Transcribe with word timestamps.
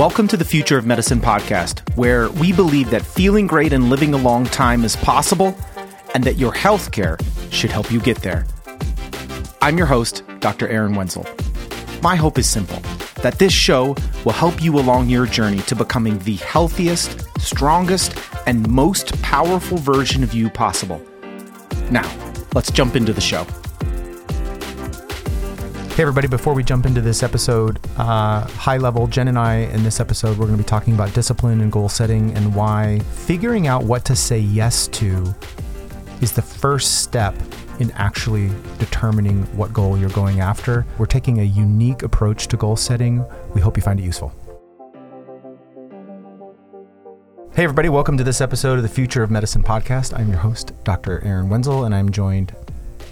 Welcome 0.00 0.28
to 0.28 0.38
the 0.38 0.46
Future 0.46 0.78
of 0.78 0.86
Medicine 0.86 1.20
podcast, 1.20 1.86
where 1.94 2.30
we 2.30 2.54
believe 2.54 2.88
that 2.88 3.04
feeling 3.04 3.46
great 3.46 3.74
and 3.74 3.90
living 3.90 4.14
a 4.14 4.16
long 4.16 4.46
time 4.46 4.82
is 4.82 4.96
possible 4.96 5.54
and 6.14 6.24
that 6.24 6.38
your 6.38 6.52
healthcare 6.52 7.20
should 7.52 7.70
help 7.70 7.92
you 7.92 8.00
get 8.00 8.22
there. 8.22 8.46
I'm 9.60 9.76
your 9.76 9.86
host, 9.86 10.22
Dr. 10.38 10.66
Aaron 10.68 10.94
Wenzel. 10.94 11.26
My 12.02 12.16
hope 12.16 12.38
is 12.38 12.48
simple 12.48 12.80
that 13.20 13.38
this 13.38 13.52
show 13.52 13.94
will 14.24 14.32
help 14.32 14.62
you 14.62 14.78
along 14.78 15.10
your 15.10 15.26
journey 15.26 15.60
to 15.64 15.76
becoming 15.76 16.18
the 16.20 16.36
healthiest, 16.36 17.26
strongest, 17.38 18.16
and 18.46 18.66
most 18.70 19.20
powerful 19.20 19.76
version 19.76 20.22
of 20.22 20.32
you 20.32 20.48
possible. 20.48 20.98
Now, 21.90 22.10
let's 22.54 22.70
jump 22.70 22.96
into 22.96 23.12
the 23.12 23.20
show. 23.20 23.46
Hey, 26.00 26.04
everybody, 26.04 26.28
before 26.28 26.54
we 26.54 26.64
jump 26.64 26.86
into 26.86 27.02
this 27.02 27.22
episode, 27.22 27.78
uh, 27.98 28.46
high 28.46 28.78
level, 28.78 29.06
Jen 29.06 29.28
and 29.28 29.38
I, 29.38 29.56
in 29.56 29.82
this 29.82 30.00
episode, 30.00 30.38
we're 30.38 30.46
going 30.46 30.56
to 30.56 30.64
be 30.64 30.66
talking 30.66 30.94
about 30.94 31.12
discipline 31.12 31.60
and 31.60 31.70
goal 31.70 31.90
setting 31.90 32.34
and 32.38 32.54
why 32.54 33.00
figuring 33.00 33.66
out 33.66 33.82
what 33.82 34.06
to 34.06 34.16
say 34.16 34.38
yes 34.38 34.88
to 34.88 35.34
is 36.22 36.32
the 36.32 36.40
first 36.40 37.02
step 37.02 37.36
in 37.80 37.90
actually 37.90 38.50
determining 38.78 39.42
what 39.54 39.74
goal 39.74 39.98
you're 39.98 40.08
going 40.08 40.40
after. 40.40 40.86
We're 40.96 41.04
taking 41.04 41.40
a 41.40 41.44
unique 41.44 42.02
approach 42.02 42.48
to 42.48 42.56
goal 42.56 42.76
setting. 42.76 43.22
We 43.54 43.60
hope 43.60 43.76
you 43.76 43.82
find 43.82 44.00
it 44.00 44.04
useful. 44.04 44.32
Hey, 47.52 47.64
everybody, 47.64 47.90
welcome 47.90 48.16
to 48.16 48.24
this 48.24 48.40
episode 48.40 48.78
of 48.78 48.82
the 48.84 48.88
Future 48.88 49.22
of 49.22 49.30
Medicine 49.30 49.62
podcast. 49.62 50.18
I'm 50.18 50.30
your 50.30 50.38
host, 50.38 50.72
Dr. 50.82 51.22
Aaron 51.22 51.50
Wenzel, 51.50 51.84
and 51.84 51.94
I'm 51.94 52.10
joined 52.10 52.56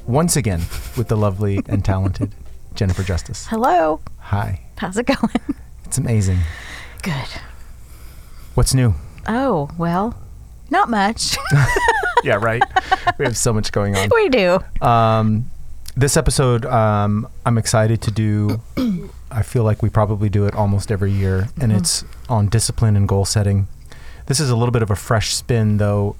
once 0.07 0.37
again 0.37 0.61
with 0.97 1.09
the 1.09 1.19
lovely 1.19 1.61
and 1.69 1.85
talented 1.85 2.33
Jennifer 2.79 3.03
Justice. 3.03 3.49
Hello. 3.49 4.01
Hi. 4.21 4.61
How's 4.77 4.97
it 4.97 5.07
going? 5.07 5.19
It's 5.85 5.97
amazing. 5.97 6.39
Good. 7.03 7.29
What's 8.55 8.75
new? 8.75 8.95
Oh, 9.27 9.71
well, 9.79 10.15
not 10.69 10.91
much. 10.91 11.39
yeah, 12.25 12.35
right. 12.35 12.63
we 13.19 13.25
have 13.25 13.39
so 13.39 13.55
much 13.55 13.73
going 13.73 13.97
on. 13.97 14.11
we 14.15 14.29
do. 14.29 14.59
Um, 14.83 15.51
this 15.97 16.19
episode, 16.19 16.67
um, 16.67 17.27
I'm 17.47 17.57
excited 17.57 18.03
to 18.03 18.11
do. 18.11 18.61
I 19.31 19.41
feel 19.43 19.63
like 19.65 19.83
we 19.83 19.89
probably 19.89 20.29
do 20.29 20.45
it 20.45 20.55
almost 20.55 20.93
every 20.93 21.11
year, 21.11 21.49
and 21.59 21.73
Mhm. 21.73 21.79
it's 21.79 22.05
on 22.29 22.49
discipline 22.49 22.95
and 22.95 23.09
goal 23.09 23.25
setting. 23.25 23.67
This 24.27 24.41
is 24.41 24.51
a 24.51 24.57
little 24.57 24.73
bit 24.73 24.83
of 24.83 24.91
a 24.91 24.97
fresh 24.97 25.35
spin, 25.35 25.79
though, 25.79 26.17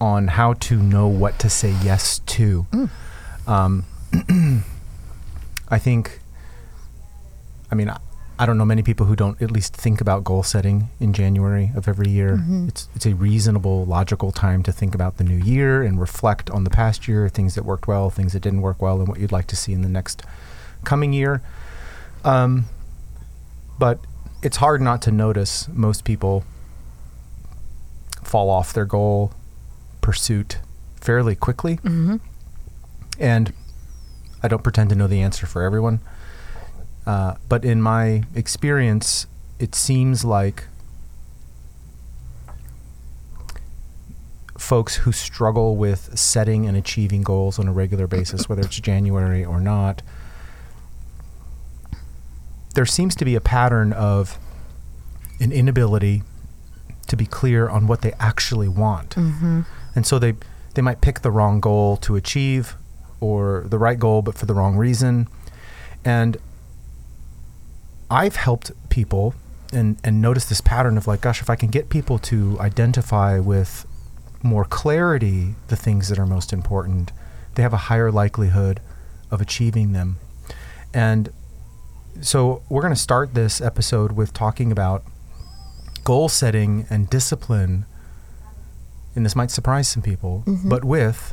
on 0.00 0.26
how 0.26 0.54
to 0.54 0.76
know 0.82 1.06
what 1.06 1.38
to 1.38 1.48
say 1.48 1.76
yes 1.84 2.18
to. 2.26 2.66
Mm. 2.72 2.90
Um, 3.46 3.84
I 5.72 5.78
think, 5.78 6.20
I 7.70 7.74
mean, 7.74 7.88
I- 7.90 7.98
I 8.38 8.46
don't 8.46 8.58
know 8.58 8.64
many 8.64 8.82
people 8.82 9.06
who 9.06 9.14
don't 9.14 9.40
at 9.40 9.50
least 9.52 9.76
think 9.76 10.00
about 10.00 10.24
goal 10.24 10.42
setting 10.42 10.88
in 10.98 11.12
January 11.12 11.70
of 11.76 11.86
every 11.86 12.08
year. 12.10 12.36
Mhm. 12.38 12.68
It's 12.68 12.88
it's 12.96 13.06
a 13.06 13.14
reasonable, 13.14 13.84
logical 13.84 14.32
time 14.32 14.62
to 14.64 14.72
think 14.72 14.94
about 14.94 15.16
the 15.18 15.24
new 15.24 15.36
year 15.36 15.82
and 15.82 16.00
reflect 16.00 16.50
on 16.50 16.64
the 16.64 16.70
past 16.70 17.06
year, 17.06 17.28
things 17.28 17.54
that 17.54 17.64
worked 17.64 17.86
well, 17.86 18.10
things 18.10 18.32
that 18.32 18.40
didn't 18.40 18.62
work 18.62 18.80
well, 18.82 18.98
and 18.98 19.06
what 19.08 19.20
you'd 19.20 19.32
like 19.32 19.46
to 19.48 19.56
see 19.56 19.72
in 19.72 19.82
the 19.82 19.88
next 19.88 20.22
coming 20.82 21.12
year. 21.12 21.40
Um, 22.24 22.64
but 23.78 24.00
it's 24.42 24.56
hard 24.56 24.80
not 24.80 25.02
to 25.02 25.10
notice 25.12 25.68
most 25.72 26.02
people 26.04 26.42
fall 28.22 28.48
off 28.50 28.72
their 28.72 28.86
goal 28.86 29.32
pursuit 30.00 30.58
fairly 31.00 31.36
quickly. 31.36 31.76
hmm 31.76 32.16
And 33.20 33.52
I 34.42 34.48
don't 34.48 34.62
pretend 34.62 34.90
to 34.90 34.96
know 34.96 35.06
the 35.06 35.20
answer 35.20 35.46
for 35.46 35.62
everyone. 35.62 36.00
Uh, 37.06 37.34
but 37.48 37.64
in 37.64 37.82
my 37.82 38.22
experience, 38.34 39.26
it 39.58 39.74
seems 39.74 40.24
like 40.24 40.64
folks 44.58 44.96
who 44.96 45.12
struggle 45.12 45.76
with 45.76 46.16
setting 46.18 46.66
and 46.66 46.76
achieving 46.76 47.22
goals 47.22 47.58
on 47.58 47.66
a 47.68 47.72
regular 47.72 48.06
basis, 48.06 48.48
whether 48.48 48.62
it's 48.62 48.78
January 48.78 49.44
or 49.44 49.60
not, 49.60 50.02
there 52.74 52.86
seems 52.86 53.14
to 53.16 53.24
be 53.24 53.34
a 53.34 53.40
pattern 53.40 53.92
of 53.92 54.38
an 55.40 55.52
inability 55.52 56.22
to 57.08 57.16
be 57.16 57.26
clear 57.26 57.68
on 57.68 57.86
what 57.86 58.00
they 58.02 58.12
actually 58.18 58.68
want 58.68 59.14
hmm 59.14 59.60
and 59.94 60.06
so 60.06 60.18
they 60.18 60.34
they 60.74 60.80
might 60.80 61.02
pick 61.02 61.20
the 61.20 61.30
wrong 61.30 61.60
goal 61.60 61.96
to 61.98 62.16
achieve 62.16 62.76
or 63.22 63.64
the 63.68 63.78
right 63.78 63.98
goal 63.98 64.20
but 64.22 64.36
for 64.36 64.46
the 64.46 64.54
wrong 64.54 64.76
reason. 64.76 65.28
And 66.04 66.36
i've 68.10 68.36
helped 68.36 68.70
people 68.90 69.34
and 69.72 69.96
and 70.04 70.20
notice 70.20 70.44
this 70.46 70.60
pattern 70.60 70.98
of 70.98 71.06
like 71.06 71.22
gosh 71.22 71.40
if 71.40 71.48
i 71.48 71.56
can 71.56 71.70
get 71.70 71.88
people 71.88 72.18
to 72.18 72.58
identify 72.60 73.38
with 73.38 73.86
more 74.42 74.64
clarity 74.66 75.54
the 75.68 75.76
things 75.76 76.08
that 76.10 76.18
are 76.18 76.26
most 76.26 76.52
important 76.52 77.10
they 77.54 77.62
have 77.62 77.72
a 77.72 77.84
higher 77.88 78.10
likelihood 78.10 78.80
of 79.30 79.40
achieving 79.40 79.92
them. 79.92 80.16
And 80.92 81.30
so 82.20 82.62
we're 82.68 82.82
going 82.82 82.92
to 82.94 83.00
start 83.00 83.32
this 83.34 83.60
episode 83.62 84.12
with 84.12 84.32
talking 84.34 84.70
about 84.72 85.04
goal 86.04 86.28
setting 86.28 86.86
and 86.90 87.08
discipline. 87.08 87.86
And 89.14 89.24
this 89.24 89.34
might 89.36 89.50
surprise 89.50 89.88
some 89.88 90.02
people, 90.02 90.42
Mhm. 90.46 90.68
but 90.68 90.84
with 90.84 91.32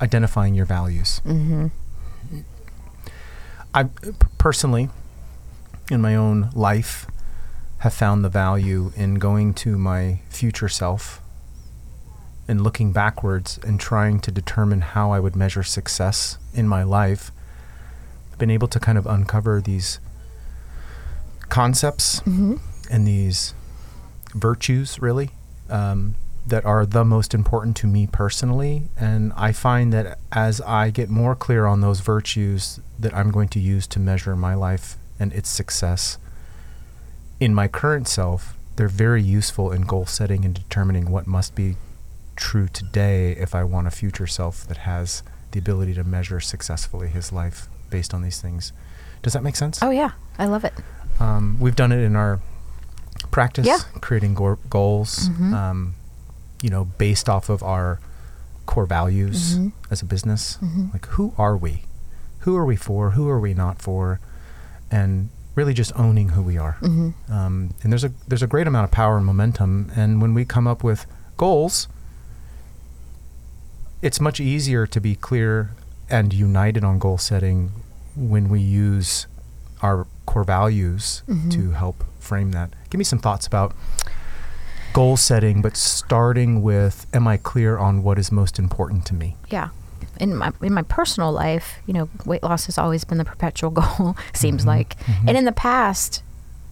identifying 0.00 0.54
your 0.54 0.66
values. 0.66 1.20
hmm 1.24 1.68
I 3.74 3.84
personally, 4.38 4.88
in 5.90 6.00
my 6.00 6.14
own 6.16 6.50
life, 6.54 7.06
have 7.78 7.92
found 7.94 8.24
the 8.24 8.28
value 8.30 8.92
in 8.96 9.16
going 9.16 9.54
to 9.54 9.76
my 9.76 10.20
future 10.30 10.68
self 10.68 11.20
and 12.48 12.62
looking 12.62 12.92
backwards 12.92 13.58
and 13.62 13.78
trying 13.78 14.20
to 14.20 14.30
determine 14.30 14.80
how 14.80 15.12
I 15.12 15.20
would 15.20 15.36
measure 15.36 15.62
success 15.62 16.38
in 16.54 16.66
my 16.66 16.82
life. 16.82 17.30
I've 18.32 18.38
been 18.38 18.50
able 18.50 18.68
to 18.68 18.80
kind 18.80 18.96
of 18.96 19.06
uncover 19.06 19.60
these 19.60 20.00
concepts 21.50 22.20
hmm 22.20 22.56
and 22.90 23.06
these 23.06 23.54
virtues 24.34 25.00
really 25.00 25.30
um, 25.70 26.14
that 26.48 26.64
are 26.64 26.84
the 26.86 27.04
most 27.04 27.34
important 27.34 27.76
to 27.76 27.86
me 27.86 28.06
personally 28.06 28.84
and 28.98 29.32
i 29.36 29.52
find 29.52 29.92
that 29.92 30.18
as 30.32 30.60
i 30.62 30.90
get 30.90 31.08
more 31.08 31.34
clear 31.34 31.66
on 31.66 31.80
those 31.80 32.00
virtues 32.00 32.80
that 32.98 33.14
i'm 33.14 33.30
going 33.30 33.48
to 33.48 33.60
use 33.60 33.86
to 33.86 33.98
measure 34.00 34.34
my 34.36 34.54
life 34.54 34.96
and 35.20 35.32
its 35.32 35.48
success 35.48 36.18
in 37.40 37.54
my 37.54 37.68
current 37.68 38.08
self 38.08 38.54
they're 38.76 38.88
very 38.88 39.22
useful 39.22 39.72
in 39.72 39.82
goal 39.82 40.06
setting 40.06 40.44
and 40.44 40.54
determining 40.54 41.10
what 41.10 41.26
must 41.26 41.54
be 41.54 41.76
true 42.36 42.68
today 42.68 43.32
if 43.32 43.54
i 43.54 43.62
want 43.64 43.86
a 43.86 43.90
future 43.90 44.26
self 44.26 44.66
that 44.66 44.78
has 44.78 45.22
the 45.52 45.58
ability 45.58 45.94
to 45.94 46.04
measure 46.04 46.40
successfully 46.40 47.08
his 47.08 47.32
life 47.32 47.66
based 47.90 48.12
on 48.14 48.22
these 48.22 48.40
things 48.40 48.72
does 49.22 49.32
that 49.32 49.42
make 49.42 49.56
sense 49.56 49.82
Oh, 49.82 49.90
yeah. 49.90 50.10
I 50.38 50.46
love 50.46 50.64
it. 50.64 50.72
um, 51.18 51.56
we've 51.58 51.74
done 51.74 51.90
it 51.90 51.98
in 51.98 52.14
our 52.14 52.38
practice, 53.32 53.66
Yeah. 53.66 53.78
creating 54.00 54.34
go- 54.34 54.58
goals, 54.70 55.28
Mhm. 55.30 55.52
um, 55.52 55.94
you 56.62 56.70
know, 56.70 56.84
based 56.84 57.28
off 57.28 57.48
of 57.48 57.62
our 57.62 58.00
core 58.66 58.86
values 58.86 59.56
Mhm. 59.58 59.72
as 59.90 60.02
a 60.02 60.04
business. 60.04 60.58
Mhm. 60.62 60.92
Like, 60.92 61.06
who 61.06 61.32
are 61.38 61.56
we? 61.56 61.82
Who 62.40 62.56
are 62.56 62.64
we 62.64 62.76
for? 62.76 63.10
Who 63.12 63.28
are 63.28 63.40
we 63.40 63.54
not 63.54 63.80
for? 63.80 64.20
And 64.90 65.30
really 65.54 65.74
just 65.74 65.92
owning 65.96 66.30
who 66.30 66.42
we 66.42 66.56
are. 66.58 66.72
hmm 66.80 67.10
Um, 67.30 67.74
and 67.82 67.92
there's 67.92 68.04
a 68.04 68.12
there's 68.28 68.42
a 68.42 68.46
great 68.46 68.66
amount 68.66 68.84
of 68.84 68.90
power 68.90 69.16
and 69.16 69.26
momentum. 69.26 69.90
And 69.96 70.20
when 70.22 70.34
we 70.34 70.44
come 70.44 70.66
up 70.66 70.84
with 70.84 71.06
goals, 71.36 71.88
it's 74.02 74.20
much 74.20 74.40
easier 74.40 74.86
to 74.86 75.00
be 75.00 75.14
clear 75.16 75.70
and 76.08 76.32
united 76.32 76.84
on 76.84 76.98
goal 76.98 77.18
setting 77.18 77.72
when 78.16 78.48
we 78.48 78.60
use 78.60 79.26
our 79.82 80.06
core 80.26 80.44
values 80.44 81.22
Mhm. 81.28 81.50
to 81.50 81.70
help 81.72 82.04
frame 82.20 82.52
that. 82.52 82.70
Give 82.90 82.98
me 82.98 83.04
some 83.04 83.18
thoughts 83.18 83.46
about 83.46 83.74
goal 84.98 85.16
setting, 85.16 85.62
but 85.62 85.76
starting 85.76 86.60
with, 86.60 87.06
am 87.14 87.28
I 87.28 87.36
clear 87.36 87.78
on 87.78 88.02
what 88.02 88.18
is 88.18 88.32
most 88.32 88.58
important 88.58 89.04
to 89.06 89.14
me? 89.14 89.36
Yeah. 89.48 89.68
In 90.18 90.34
my 90.36 90.50
in 90.60 90.74
my 90.74 90.82
personal 90.82 91.30
life, 91.30 91.78
you 91.86 91.94
know, 91.94 92.08
weight 92.24 92.42
loss 92.42 92.66
has 92.66 92.78
always 92.78 93.04
been 93.04 93.18
the 93.18 93.24
perpetual 93.24 93.70
goal. 93.80 94.16
seems 94.32 94.64
Mhm. 94.64 94.66
like, 94.66 94.96
Mhm. 95.06 95.28
and 95.28 95.36
in 95.38 95.44
the 95.44 95.52
past, 95.52 96.22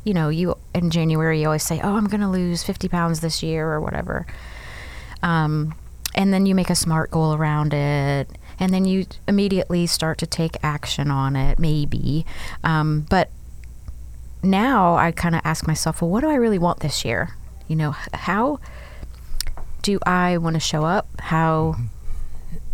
you 0.02 0.12
know, 0.12 0.28
you 0.28 0.56
in 0.74 0.90
January 0.90 1.40
you 1.40 1.46
always 1.46 1.62
say, 1.62 1.80
"Oh, 1.84 1.96
I'm 1.96 2.06
going 2.06 2.20
to 2.20 2.28
lose 2.28 2.64
50 2.64 2.88
pounds 2.88 3.20
this 3.20 3.42
year" 3.44 3.70
or 3.72 3.80
whatever. 3.80 4.26
Um, 5.22 5.74
and 6.16 6.32
then 6.32 6.46
you 6.46 6.54
make 6.56 6.70
a 6.70 6.74
smart 6.74 7.10
goal 7.12 7.32
around 7.34 7.72
it, 7.74 8.28
and 8.58 8.72
then 8.74 8.84
you 8.84 9.06
immediately 9.28 9.86
start 9.86 10.18
to 10.18 10.26
take 10.26 10.56
action 10.64 11.10
on 11.12 11.36
it, 11.36 11.58
maybe. 11.60 12.26
Um, 12.64 13.06
but 13.08 13.30
now 14.42 14.96
I 14.96 15.12
kind 15.12 15.34
of 15.36 15.42
ask 15.44 15.66
myself, 15.68 16.00
well, 16.02 16.10
what 16.10 16.22
do 16.22 16.30
I 16.30 16.34
really 16.34 16.58
want 16.58 16.80
this 16.80 17.04
year? 17.04 17.30
You 17.68 17.76
know, 17.76 17.90
how 18.14 18.60
do 19.82 19.98
I 20.06 20.38
want 20.38 20.54
to 20.54 20.60
show 20.60 20.84
up? 20.84 21.08
How, 21.20 21.76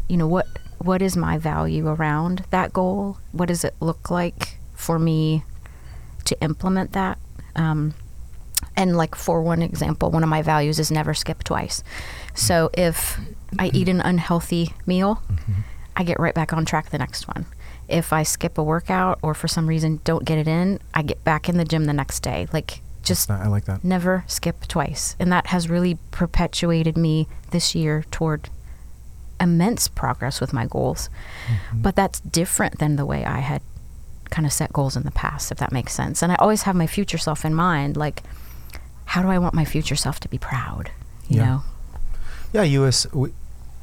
you 0.08 0.16
know, 0.16 0.26
what 0.26 0.46
what 0.78 1.00
is 1.00 1.16
my 1.16 1.38
value 1.38 1.86
around 1.86 2.44
that 2.50 2.72
goal? 2.72 3.18
What 3.30 3.46
does 3.46 3.64
it 3.64 3.74
look 3.80 4.10
like 4.10 4.58
for 4.74 4.98
me 4.98 5.44
to 6.24 6.40
implement 6.42 6.92
that 6.92 7.18
Um, 7.54 7.94
and 8.76 8.96
like 8.96 9.14
for 9.14 9.42
one 9.42 9.62
example, 9.62 10.10
one 10.10 10.22
of 10.22 10.28
my 10.28 10.42
values 10.42 10.78
is 10.78 10.90
never 10.90 11.14
skip 11.14 11.44
twice. 11.44 11.82
So 12.34 12.70
if 12.72 13.20
I 13.58 13.70
eat 13.74 13.88
an 13.88 14.00
unhealthy 14.00 14.74
meal, 14.86 15.22
I 15.96 16.04
get 16.04 16.18
right 16.18 16.34
back 16.34 16.52
on 16.52 16.64
track 16.64 16.90
the 16.90 16.98
next 16.98 17.28
one. 17.28 17.46
If 17.88 18.12
I 18.12 18.22
skip 18.22 18.56
a 18.56 18.62
workout 18.62 19.18
or 19.22 19.34
for 19.34 19.48
some 19.48 19.66
reason 19.66 20.00
don't 20.04 20.24
get 20.24 20.38
it 20.38 20.48
in, 20.48 20.78
I 20.94 21.02
get 21.02 21.22
back 21.24 21.48
in 21.48 21.58
the 21.58 21.64
gym 21.64 21.84
the 21.84 21.92
next 21.92 22.20
day. 22.20 22.46
Like 22.52 22.80
just 23.02 23.30
I 23.30 23.46
like 23.48 23.64
that. 23.64 23.82
never 23.84 24.24
skip 24.26 24.66
twice. 24.68 25.16
And 25.18 25.30
that 25.32 25.48
has 25.48 25.68
really 25.68 25.98
perpetuated 26.10 26.96
me 26.96 27.28
this 27.50 27.74
year 27.74 28.04
toward 28.10 28.48
immense 29.40 29.88
progress 29.88 30.40
with 30.40 30.52
my 30.52 30.66
goals. 30.66 31.08
But 31.72 31.96
that's 31.96 32.20
different 32.20 32.78
than 32.78 32.96
the 32.96 33.04
way 33.06 33.24
I 33.24 33.40
had 33.40 33.60
kind 34.30 34.46
of 34.46 34.52
set 34.52 34.72
goals 34.72 34.96
in 34.96 35.02
the 35.02 35.10
past, 35.10 35.50
if 35.52 35.58
that 35.58 35.72
makes 35.72 35.92
sense. 35.92 36.22
And 36.22 36.32
I 36.32 36.36
always 36.36 36.62
have 36.62 36.74
my 36.76 36.86
future 36.86 37.18
self 37.18 37.44
in 37.44 37.54
mind. 37.54 37.96
Like, 37.96 38.22
how 39.06 39.20
do 39.22 39.28
I 39.28 39.38
want 39.38 39.52
my 39.54 39.64
future 39.64 39.96
self 39.96 40.20
to 40.20 40.28
be 40.28 40.38
proud? 40.38 40.90
You 41.28 41.36
Yeah. 41.38 41.44
know? 41.46 41.62
Yeah, 42.52 42.62
US. 42.62 43.06
We, 43.12 43.32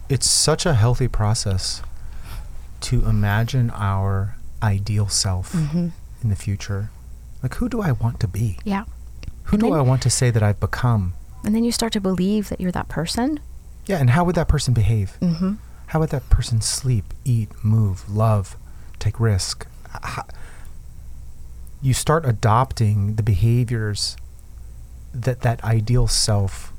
it's 0.08 0.30
such 0.30 0.66
a 0.66 0.74
healthy 0.74 1.08
process 1.08 1.82
to 2.82 3.06
imagine 3.06 3.70
our 3.72 4.38
ideal 4.64 5.08
self 5.10 5.54
Mhm. 5.54 5.92
in 6.24 6.30
the 6.30 6.36
future. 6.36 6.90
Like, 7.44 7.56
who 7.56 7.70
do 7.70 7.82
I 7.82 7.92
want 7.92 8.20
to 8.22 8.28
be? 8.28 8.58
Yeah. 8.64 8.86
Who 9.50 9.56
And 9.56 9.62
do 9.62 9.70
then- 9.70 9.80
I 9.80 9.82
want 9.82 10.02
to 10.04 10.10
say 10.10 10.32
that 10.32 10.42
I've 10.44 10.60
become? 10.60 11.14
And 11.44 11.54
then 11.56 11.64
you 11.64 11.72
start 11.72 11.94
to 11.94 12.02
believe 12.02 12.50
that 12.50 12.60
you're 12.60 12.72
that 12.72 12.88
person. 12.90 13.40
Yeah, 13.86 13.98
and 14.00 14.10
how 14.12 14.24
would 14.26 14.36
that 14.36 14.48
person 14.48 14.74
behave? 14.74 15.18
Mm-hmm. 15.22 15.54
How 15.88 16.00
would 16.00 16.10
that 16.10 16.30
person 16.30 16.62
sleep, 16.62 17.14
eat, 17.26 17.50
move, 17.64 18.10
love, 18.10 18.56
take 19.00 19.20
risk? 19.20 19.66
H- 19.96 20.26
You 21.82 21.94
start 21.94 22.26
adopting 22.26 23.16
the 23.16 23.24
behaviors 23.24 24.18
that 25.14 25.42
that 25.42 25.64
ideal 25.64 26.08
self 26.08 26.74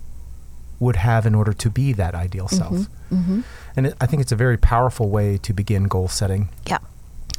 would 0.78 0.96
have 0.96 1.26
in 1.26 1.34
order 1.34 1.52
to 1.54 1.70
be 1.70 1.92
that 1.94 2.14
ideal 2.14 2.48
self. 2.48 2.86
Mm-hmm. 3.10 3.40
And 3.76 3.86
it, 3.88 3.94
I 4.00 4.06
think 4.06 4.20
it's 4.22 4.32
a 4.32 4.36
very 4.36 4.56
powerful 4.58 5.08
way 5.08 5.38
to 5.38 5.52
begin 5.52 5.84
goal 5.84 6.08
setting. 6.08 6.48
Yeah. 6.66 6.78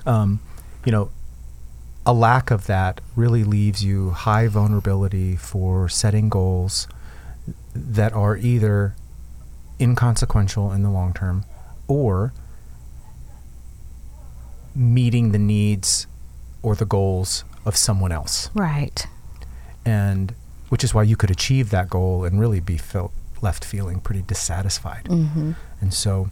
Um, 0.05 0.39
you 0.85 0.91
know, 0.91 1.11
a 2.06 2.13
lack 2.13 2.50
of 2.50 2.65
that 2.68 3.01
really 3.15 3.44
leaves 3.44 3.83
you 3.83 4.12
high 4.12 4.48
vulnerability 4.48 5.36
for 5.36 5.88
setting 5.88 6.30
goals 6.30 6.88
that 7.75 8.12
are 8.13 8.38
either 8.38 8.95
inconsequential 9.80 10.71
in 10.71 10.83
the 10.83 10.89
long 10.89 11.13
term 11.13 11.45
or 11.88 12.33
meeting 14.75 15.31
the 15.31 15.39
needs 15.39 16.07
or 16.62 16.75
the 16.75 16.86
goals 16.86 17.44
of 17.65 17.75
someone 17.75 18.12
else. 18.12 18.50
Right. 18.53 19.06
And 19.86 20.33
which 20.69 20.83
is 20.83 20.94
why 20.94 21.03
you 21.03 21.15
could 21.15 21.31
achieve 21.31 21.69
that 21.71 21.89
goal 21.89 22.24
and 22.24 22.39
really 22.39 22.59
be 22.59 22.77
felt 22.77 23.12
left 23.42 23.65
feeling 23.65 24.00
pretty 24.00 24.21
dissatisfied. 24.21 25.06
Mm-hmm. 25.06 25.53
And 25.81 25.94
so 25.94 26.30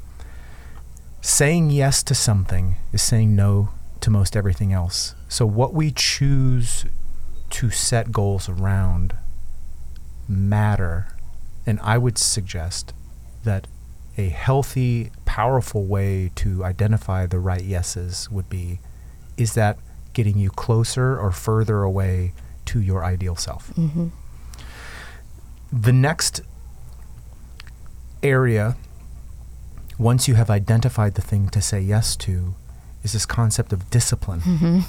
saying 1.22 1.72
yes 1.72 2.02
to 2.04 2.16
something 2.16 2.76
is 2.94 3.02
saying 3.02 3.36
no 3.36 3.70
to 4.02 4.10
most 4.10 4.36
everything 4.36 4.74
else. 4.74 5.16
So 5.28 5.46
what 5.46 5.74
we 5.74 5.92
choose 5.92 6.86
to 7.52 7.70
set 7.70 8.12
goals 8.12 8.48
around 8.48 9.16
matter. 10.28 11.08
And 11.66 11.80
I 11.82 11.98
would 11.98 12.18
suggest 12.18 12.94
that 13.44 13.68
a 14.18 14.30
healthy, 14.30 15.12
powerful 15.26 15.86
way 15.86 16.32
to 16.36 16.64
identify 16.64 17.26
the 17.26 17.40
right 17.40 17.64
yeses 17.64 18.30
would 18.30 18.50
be 18.50 18.80
is 19.38 19.54
that 19.54 19.78
getting 20.14 20.38
you 20.38 20.50
closer 20.50 21.18
or 21.18 21.32
further 21.32 21.84
away 21.84 22.34
to 22.66 22.82
your 22.82 23.04
ideal 23.04 23.36
self? 23.36 23.72
Mm-hmm. 23.76 24.08
the 25.72 25.94
next 25.94 26.42
area 28.22 28.76
once 29.98 30.28
you 30.28 30.36
have 30.36 30.50
identified 30.50 31.14
the 31.16 31.22
thing 31.22 31.48
to 31.50 31.62
say 31.62 31.80
yes 31.80 32.16
to 32.16 32.56
is 33.04 33.14
this 33.14 33.26
concept 33.26 33.72
of 33.74 33.90
discipline 33.90 34.42
Mm-hmm. 34.42 34.80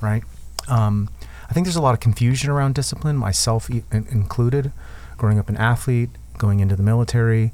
right 0.00 0.22
um, 0.68 1.08
i 1.48 1.52
think 1.52 1.66
there's 1.66 1.76
a 1.76 1.82
lot 1.82 1.94
of 1.94 2.00
confusion 2.00 2.50
around 2.50 2.74
discipline 2.74 3.16
myself 3.16 3.70
e- 3.70 3.84
included 3.92 4.72
growing 5.16 5.38
up 5.38 5.48
an 5.48 5.56
athlete 5.56 6.10
going 6.38 6.60
into 6.60 6.76
the 6.76 6.82
military 6.82 7.52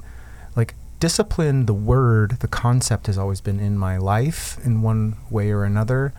like 0.55 0.73
discipline 0.99 1.65
the 1.65 1.73
word 1.73 2.31
the 2.39 2.47
concept 2.47 3.07
has 3.07 3.17
always 3.17 3.41
been 3.41 3.59
in 3.59 3.77
my 3.77 3.97
life 3.97 4.57
in 4.65 4.81
one 4.81 5.15
way 5.29 5.51
or 5.51 5.63
another 5.63 6.13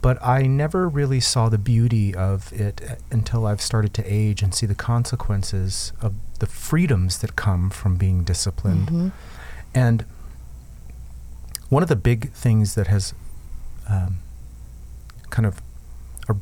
but 0.00 0.18
I 0.20 0.42
never 0.48 0.88
really 0.88 1.20
saw 1.20 1.48
the 1.48 1.58
beauty 1.58 2.12
of 2.12 2.52
it 2.52 2.80
uh, 2.82 2.94
until 3.12 3.46
I've 3.46 3.60
started 3.60 3.94
to 3.94 4.02
age 4.04 4.42
and 4.42 4.52
see 4.52 4.66
the 4.66 4.74
consequences 4.74 5.92
of 6.00 6.14
the 6.40 6.46
freedoms 6.46 7.18
that 7.18 7.36
come 7.36 7.70
from 7.70 7.94
being 7.94 8.24
disciplined. 8.24 8.88
Mm-hmm. 8.88 9.08
And 9.74 10.04
one 11.72 11.82
of 11.82 11.88
the 11.88 11.96
big 11.96 12.30
things 12.32 12.74
that 12.74 12.86
has 12.88 13.14
um, 13.88 14.16
kind 15.30 15.46
of 15.46 15.62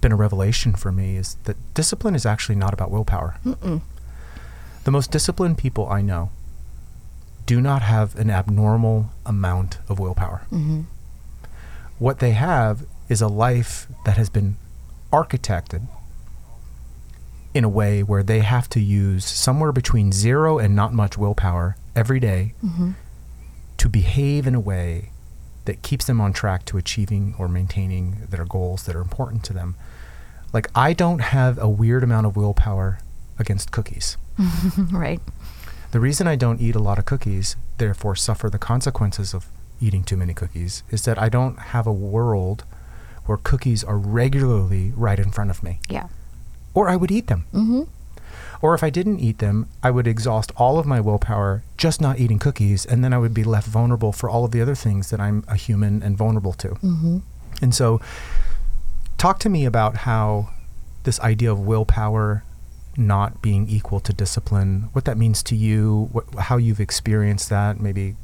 been 0.01 0.11
a 0.13 0.17
revelation 0.17 0.73
for 0.75 0.91
me 0.91 1.17
is 1.17 1.37
that 1.45 1.57
discipline 1.73 2.15
is 2.17 2.27
actually 2.27 2.57
not 2.57 2.73
about 2.75 2.91
willpower. 2.91 3.37
Mm-mm. 3.47 3.81
The 4.85 4.91
most 4.91 5.13
disciplined 5.13 5.57
people 5.57 5.89
I 5.89 6.01
know 6.03 6.31
do 7.47 7.61
not 7.61 7.83
have 7.83 8.17
an 8.17 8.29
abnormal 8.29 9.11
amount 9.25 9.79
of 9.89 9.99
willpower. 10.01 10.43
Mm-hmm. 10.51 10.81
What 12.01 12.19
they 12.19 12.33
have 12.33 12.85
is 13.09 13.21
a 13.23 13.29
life 13.29 13.87
that 14.05 14.17
has 14.17 14.31
been 14.31 14.57
architected 15.13 15.87
in 17.55 17.63
a 17.63 17.69
way 17.69 18.03
where 18.03 18.25
they 18.25 18.41
have 18.41 18.69
to 18.71 18.81
use 18.81 19.25
somewhere 19.25 19.71
between 19.73 20.11
zero 20.13 20.59
and 20.59 20.75
not 20.75 20.93
much 20.93 21.17
willpower 21.17 21.77
every 21.95 22.19
day 22.21 22.55
Mm-hmm. 22.65 22.91
to 23.79 23.89
behave 23.89 24.47
in 24.47 24.55
a 24.57 24.61
way 24.61 25.11
that 25.65 25.83
keeps 25.83 26.07
them 26.07 26.21
on 26.21 26.33
track 26.33 26.65
to 26.67 26.79
achieving 26.79 27.35
or 27.39 27.49
maintaining 27.49 28.27
their 28.29 28.45
goals 28.45 28.85
that 28.85 28.97
are 28.97 29.01
important 29.01 29.45
to 29.45 29.53
them. 29.53 29.77
Like, 30.53 30.69
I 30.75 30.93
don't 30.93 31.21
have 31.21 31.59
a 31.59 31.69
weird 31.69 32.03
amount 32.03 32.27
of 32.27 32.37
willpower 32.37 32.99
against 33.39 33.71
cookies. 33.71 34.17
right. 34.93 35.21
The 35.93 36.01
reason 36.01 36.27
I 36.27 36.37
don't 36.37 36.61
eat 36.61 36.75
a 36.75 36.81
lot 36.81 36.99
of 36.99 37.05
cookies, 37.05 37.57
therefore 37.79 38.17
suffer 38.17 38.49
the 38.49 38.59
consequences 38.59 39.35
of 39.35 39.47
eating 39.81 40.05
too 40.05 40.17
many 40.17 40.35
cookies, 40.35 40.83
is 40.91 41.05
that 41.05 41.19
I 41.19 41.29
don't 41.29 41.59
have 41.59 41.87
a 41.87 41.93
world 41.93 42.65
where 43.27 43.39
cookies 43.39 43.85
are 43.85 43.99
regularly 43.99 44.93
right 44.97 45.19
in 45.19 45.31
front 45.31 45.51
of 45.51 45.63
me. 45.63 45.81
Yeah. 45.89 46.09
Or 46.75 46.89
I 46.89 46.97
would 46.97 47.11
eat 47.11 47.27
them. 47.27 47.47
Mm-hmm. 47.53 47.83
Or 48.63 48.75
if 48.75 48.85
I 48.85 48.91
didn't 48.91 49.21
eat 49.21 49.39
them, 49.39 49.69
I 49.83 49.91
would 49.91 50.07
exhaust 50.07 50.53
all 50.57 50.79
of 50.79 50.87
my 50.87 51.01
willpower 51.01 51.63
just 51.77 52.01
not 52.01 52.19
eating 52.19 52.39
cookies, 52.39 52.85
and 52.85 53.03
then 53.03 53.13
I 53.13 53.19
would 53.19 53.33
be 53.33 53.45
left 53.45 53.67
vulnerable 53.67 54.13
for 54.13 54.29
all 54.29 54.45
of 54.45 54.51
the 54.51 54.61
other 54.61 54.75
things 54.75 55.11
that 55.11 55.21
I'm 55.21 55.45
a 55.49 55.57
human 55.57 56.03
and 56.03 56.17
vulnerable 56.17 56.53
to. 56.55 56.69
Mm-hmm. 56.69 57.19
And 57.63 57.75
so, 57.75 58.01
talk 59.17 59.39
to 59.41 59.49
me 59.49 59.65
about 59.65 59.99
how 59.99 60.51
this 61.05 61.19
idea 61.21 61.51
of 61.51 61.61
willpower 61.61 62.45
not 62.97 63.41
being 63.41 63.69
equal 63.69 64.01
to 64.01 64.13
discipline, 64.13 64.89
what 64.93 65.05
that 65.07 65.17
means 65.17 65.43
to 65.45 65.57
you, 65.57 66.09
what, 66.13 66.25
how 66.35 66.57
you've 66.57 66.81
experienced 66.81 67.49
that, 67.49 67.81
maybe 67.81 68.17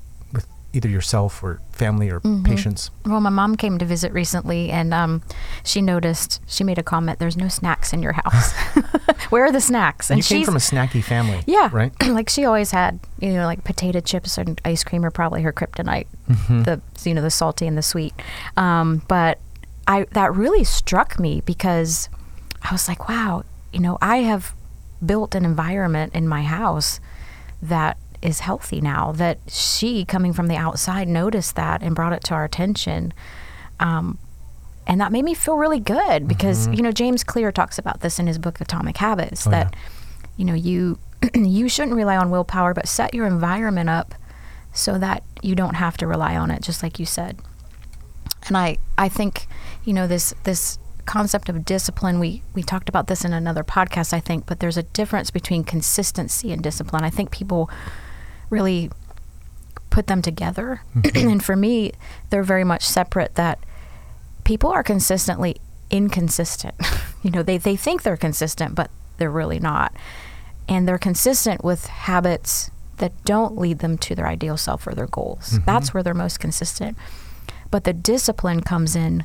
either 0.77 0.89
yourself 0.89 1.43
or 1.43 1.61
family 1.73 2.11
or 2.11 2.21
Mhm. 2.21 2.45
patients. 2.45 2.91
Well, 3.05 3.21
my 3.21 3.31
mom 3.31 3.57
came 3.57 3.79
to 3.79 3.85
visit 3.85 4.13
recently, 4.13 4.71
and 4.71 4.93
um, 4.95 5.23
she 5.65 5.81
noticed. 5.83 6.41
She 6.47 6.63
made 6.65 6.79
a 6.79 6.83
comment. 6.83 7.19
There's 7.19 7.37
no 7.37 7.49
snacks 7.49 7.93
in 7.93 8.03
your 8.03 8.13
house. 8.13 8.53
Where 9.31 9.45
are 9.47 9.53
the 9.53 9.61
snacks? 9.61 10.11
And 10.11 10.19
you 10.19 10.23
came 10.25 10.45
from 10.45 10.57
a 10.57 10.59
snacky 10.61 11.03
family, 11.03 11.43
yeah, 11.47 11.69
right? 11.73 11.93
like 12.07 12.29
she 12.29 12.45
always 12.45 12.71
had, 12.71 13.01
you 13.21 13.33
know, 13.33 13.47
like 13.47 13.65
potato 13.65 14.01
chips 14.01 14.39
and 14.39 14.61
ice 14.65 14.85
cream 14.85 15.05
are 15.05 15.11
probably 15.11 15.43
her 15.43 15.53
kryptonite. 15.53 16.07
Mhm. 16.31 16.65
The 16.65 16.81
you 17.09 17.15
know 17.15 17.23
the 17.23 17.31
salty 17.31 17.67
and 17.67 17.77
the 17.77 17.83
sweet. 17.83 18.15
Um, 18.57 19.03
but 19.09 19.39
I 19.89 20.07
that 20.13 20.35
really 20.35 20.65
struck 20.65 21.19
me 21.19 21.41
because 21.47 22.09
I 22.63 22.73
was 22.73 22.87
like, 22.89 23.09
wow, 23.09 23.43
you 23.73 23.81
know, 23.81 23.97
I 24.03 24.19
have 24.19 24.53
built 25.05 25.35
an 25.35 25.45
environment 25.45 26.15
in 26.15 26.27
my 26.29 26.43
house 26.43 27.01
that 27.63 27.97
is 28.27 28.41
healthy 28.41 28.81
now. 28.81 29.13
That 29.13 29.39
she, 29.49 30.05
coming 30.05 30.33
from 30.33 30.49
the 30.49 30.57
outside, 30.57 31.09
noticed 31.09 31.57
that 31.57 31.83
and 31.83 31.95
brought 31.95 32.13
it 32.13 32.25
to 32.25 32.35
our 32.35 32.45
attention. 32.45 33.13
Um, 33.81 34.19
and 34.87 35.01
that 35.01 35.13
made 35.13 35.25
me 35.25 35.35
feel 35.35 35.57
really 35.57 35.81
good 35.81 36.29
because 36.29 36.69
Mhm. 36.69 36.77
you 36.77 36.83
know 36.83 36.93
James 36.93 37.25
Clear 37.25 37.51
talks 37.53 37.79
about 37.79 38.01
this 38.01 38.19
in 38.19 38.27
his 38.27 38.39
book 38.39 38.61
Atomic 38.61 38.97
Habits 38.99 39.47
Oh, 39.47 39.51
that 39.51 39.75
yeah. 39.75 39.81
you 40.37 40.45
know 40.45 40.55
you 40.55 40.99
you 41.35 41.69
shouldn't 41.69 41.97
rely 41.97 42.17
on 42.17 42.31
willpower 42.31 42.73
but 42.75 42.87
set 42.89 43.13
your 43.15 43.27
environment 43.27 43.89
up 43.91 44.15
so 44.73 44.97
that 44.99 45.23
you 45.43 45.55
don't 45.55 45.75
have 45.75 45.97
to 45.97 46.07
rely 46.07 46.37
on 46.37 46.51
it 46.51 46.63
just 46.63 46.83
like 46.85 46.99
you 47.01 47.07
said 47.07 47.39
and 48.47 48.57
i 48.57 48.77
i 48.97 49.09
think 49.09 49.47
you 49.85 49.93
know 49.93 50.07
this 50.07 50.33
this 50.45 50.79
concept 51.05 51.49
of 51.49 51.65
discipline 51.65 52.21
we 52.21 52.43
we 52.55 52.63
talked 52.63 52.89
about 52.89 53.07
this 53.09 53.25
in 53.25 53.33
another 53.33 53.65
podcast 53.65 54.13
i 54.13 54.21
think 54.21 54.47
but 54.47 54.61
there's 54.61 54.77
a 54.77 54.83
difference 54.85 55.31
between 55.33 55.65
consistency 55.65 56.53
and 56.53 56.63
discipline 56.63 57.03
i 57.03 57.11
think 57.11 57.31
people 57.31 57.69
really 58.51 58.91
put 59.91 60.07
them 60.09 60.21
together 60.23 60.83
and 61.15 61.43
for 61.45 61.57
me 61.57 61.93
they're 62.31 62.43
very 62.43 62.65
much 62.65 62.85
separate 62.87 63.35
that 63.37 63.59
people 64.45 64.71
are 64.71 64.83
consistently 64.83 65.57
inconsistent 65.91 66.75
You 67.23 67.33
know, 67.33 67.43
they, 67.43 67.59
they 67.59 67.75
think 67.75 68.03
they're 68.05 68.17
consistent, 68.17 68.77
but 68.77 68.89
they're 69.17 69.33
really 69.33 69.59
not. 69.59 69.93
And 70.69 70.87
they're 70.87 70.97
consistent 70.99 71.65
with 71.65 71.87
habits 71.87 72.71
that 72.99 73.13
don't 73.25 73.59
lead 73.59 73.81
them 73.81 73.99
to 73.99 74.15
their 74.15 74.29
ideal 74.29 74.57
self 74.57 74.87
or 74.87 74.95
their 74.95 75.09
goals. 75.09 75.55
Mhm. 75.55 75.65
That's 75.65 75.93
where 75.93 76.05
they're 76.05 76.15
most 76.15 76.39
consistent. 76.39 76.97
But 77.73 77.83
the 77.83 77.93
discipline 77.93 78.61
comes 78.61 78.95
in 78.95 79.25